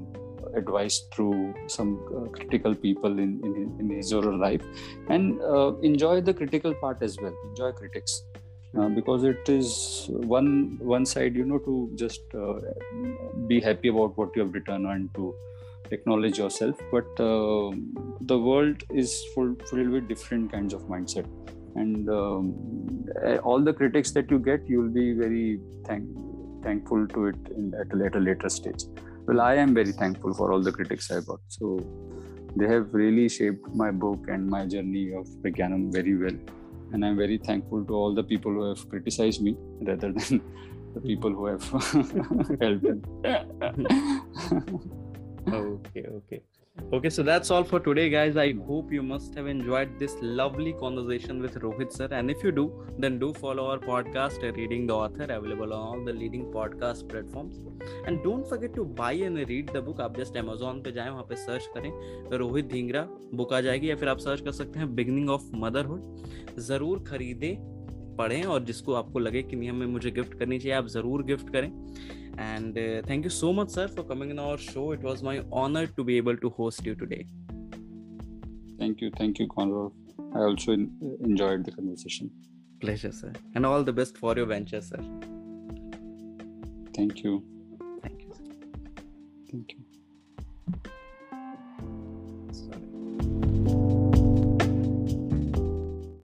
advised 0.55 1.11
through 1.13 1.53
some 1.67 1.99
uh, 2.15 2.29
critical 2.29 2.75
people 2.75 3.19
in, 3.19 3.39
in 3.43 3.75
in 3.79 3.89
his 3.89 4.13
or 4.13 4.23
her 4.23 4.37
life 4.45 4.61
and 5.09 5.41
uh, 5.41 5.73
enjoy 5.81 6.21
the 6.21 6.33
critical 6.33 6.73
part 6.75 7.01
as 7.01 7.17
well. 7.21 7.33
Enjoy 7.49 7.71
critics. 7.71 8.23
Uh, 8.77 8.87
because 8.87 9.25
it 9.25 9.49
is 9.49 10.07
one 10.09 10.77
one 10.79 11.05
side 11.05 11.35
you 11.35 11.43
know 11.43 11.57
to 11.59 11.91
just 11.95 12.21
uh, 12.33 12.53
be 13.47 13.59
happy 13.59 13.89
about 13.89 14.17
what 14.17 14.29
you 14.33 14.43
have 14.43 14.53
written 14.53 14.85
and 14.85 15.13
to 15.13 15.35
acknowledge 15.91 16.37
yourself 16.37 16.79
but 16.91 17.07
uh, 17.19 17.71
the 18.31 18.37
world 18.37 18.83
is 18.89 19.23
full 19.33 19.55
filled 19.69 19.89
with 19.89 20.07
different 20.07 20.51
kinds 20.51 20.73
of 20.73 20.81
mindset. 20.83 21.27
And 21.75 22.09
um, 22.09 23.05
eh, 23.23 23.37
all 23.37 23.61
the 23.61 23.73
critics 23.73 24.11
that 24.11 24.29
you 24.29 24.39
get 24.39 24.67
you'll 24.67 24.89
be 24.89 25.13
very 25.13 25.59
thank, 25.85 26.05
thankful 26.63 27.07
to 27.07 27.27
it 27.27 27.35
in, 27.55 27.73
at, 27.73 27.97
a, 27.97 28.05
at 28.05 28.15
a 28.15 28.19
later 28.19 28.49
stage. 28.49 28.83
Well 29.27 29.41
i 29.41 29.55
am 29.55 29.73
very 29.73 29.91
thankful 29.91 30.33
for 30.33 30.51
all 30.51 30.61
the 30.61 30.71
critics 30.71 31.11
i 31.11 31.21
got. 31.21 31.39
So 31.47 31.79
they 32.55 32.67
have 32.67 32.93
really 32.93 33.29
shaped 33.29 33.73
my 33.73 33.91
book 33.91 34.25
and 34.27 34.49
my 34.49 34.65
journey 34.65 35.13
of 35.13 35.27
Pragyanam 35.41 35.91
very 35.91 36.15
well. 36.15 36.37
And 36.93 37.05
i'm 37.05 37.17
very 37.17 37.37
thankful 37.37 37.85
to 37.85 37.93
all 37.93 38.13
the 38.13 38.23
people 38.23 38.51
who 38.51 38.63
have 38.69 38.87
criticized 38.89 39.41
me 39.41 39.55
rather 39.81 40.11
than 40.11 40.41
the 40.93 41.01
people 41.01 41.31
who 41.31 41.45
have 41.45 41.63
helped 42.61 42.85
okay 45.47 46.05
okay 46.07 46.41
okay 46.93 47.09
so 47.09 47.23
that's 47.23 47.49
all 47.51 47.63
for 47.63 47.79
today 47.79 48.09
guys 48.09 48.37
i 48.37 48.53
hope 48.67 48.91
you 48.91 49.01
must 49.01 49.33
have 49.35 49.47
enjoyed 49.47 49.97
this 49.99 50.15
lovely 50.21 50.73
conversation 50.73 51.41
with 51.41 51.55
rohit 51.55 51.91
sir 51.91 52.07
and 52.11 52.29
if 52.29 52.43
you 52.43 52.51
do 52.51 52.65
then 52.99 53.17
do 53.19 53.33
follow 53.33 53.65
our 53.71 53.79
podcast 53.79 54.43
uh, 54.43 54.53
reading 54.53 54.85
the 54.85 54.93
author 54.93 55.23
available 55.23 55.73
on 55.73 55.79
all 55.79 56.05
the 56.05 56.13
leading 56.13 56.45
podcast 56.51 57.07
platforms 57.09 57.59
and 58.05 58.23
don't 58.23 58.47
forget 58.47 58.73
to 58.75 58.85
buy 58.85 59.13
and 59.13 59.37
read 59.49 59.73
the 59.73 59.81
book 59.81 59.99
आप 60.01 60.17
just 60.17 60.37
amazon 60.37 60.83
पे 60.83 60.91
जाएँ 60.91 61.09
वहाँ 61.09 61.25
पे 61.29 61.35
search 61.35 61.69
करें 61.77 61.91
Rohit 62.37 62.65
Dhingra 62.71 63.07
book 63.33 63.53
आ 63.53 63.61
जाएगी 63.61 63.89
या 63.89 63.95
फिर 63.95 64.09
आप 64.09 64.17
सर्च 64.19 64.41
कर 64.41 64.51
सकते 64.51 64.79
हैं 64.79 64.93
बिगनिंग 64.95 65.29
ऑफ़ 65.29 65.49
मदरहुड 65.65 66.59
ज़रूर 66.69 67.03
खरीदें 67.07 67.55
पढ़ें 68.17 68.43
और 68.43 68.63
जिसको 68.63 68.93
आपको 68.93 69.19
लगे 69.19 69.43
कि 69.43 69.55
नहीं 69.55 69.69
हमें 69.69 69.87
मुझे 69.87 70.11
गिफ्ट 70.11 70.33
करनी 70.39 70.59
चाहिए 70.59 70.77
आप 70.77 70.87
ज़रूर 70.87 71.23
गिफ्ट 71.23 71.49
करें 71.53 71.71
and 72.37 72.77
uh, 72.77 73.01
thank 73.07 73.23
you 73.23 73.29
so 73.29 73.51
much 73.53 73.69
sir 73.69 73.87
for 73.87 74.03
coming 74.03 74.29
in 74.31 74.39
our 74.39 74.57
show. 74.57 74.91
It 74.91 75.01
was 75.01 75.21
my 75.23 75.43
honor 75.51 75.87
to 75.87 76.03
be 76.03 76.17
able 76.17 76.37
to 76.37 76.49
host 76.49 76.85
you 76.85 76.95
today. 76.95 77.25
Thank 78.79 79.01
you. 79.01 79.11
Thank 79.17 79.39
you 79.39 79.47
Conrad. 79.47 79.91
i 80.35 80.39
also 80.39 80.71
en- 80.73 81.17
enjoyed 81.21 81.65
the 81.65 81.71
conversation. 81.71 82.31
Pleasure 82.79 83.11
sir. 83.11 83.33
And 83.55 83.65
all 83.65 83.83
the 83.83 83.93
best 83.93 84.17
for 84.17 84.35
your 84.35 84.45
venture 84.45 84.81
sir. 84.81 85.01
Thank 86.95 87.23
you. 87.23 87.43
Thank 88.01 88.21
you 88.21 88.33
sir. 88.33 88.43
thank 89.51 89.71
you 89.73 89.90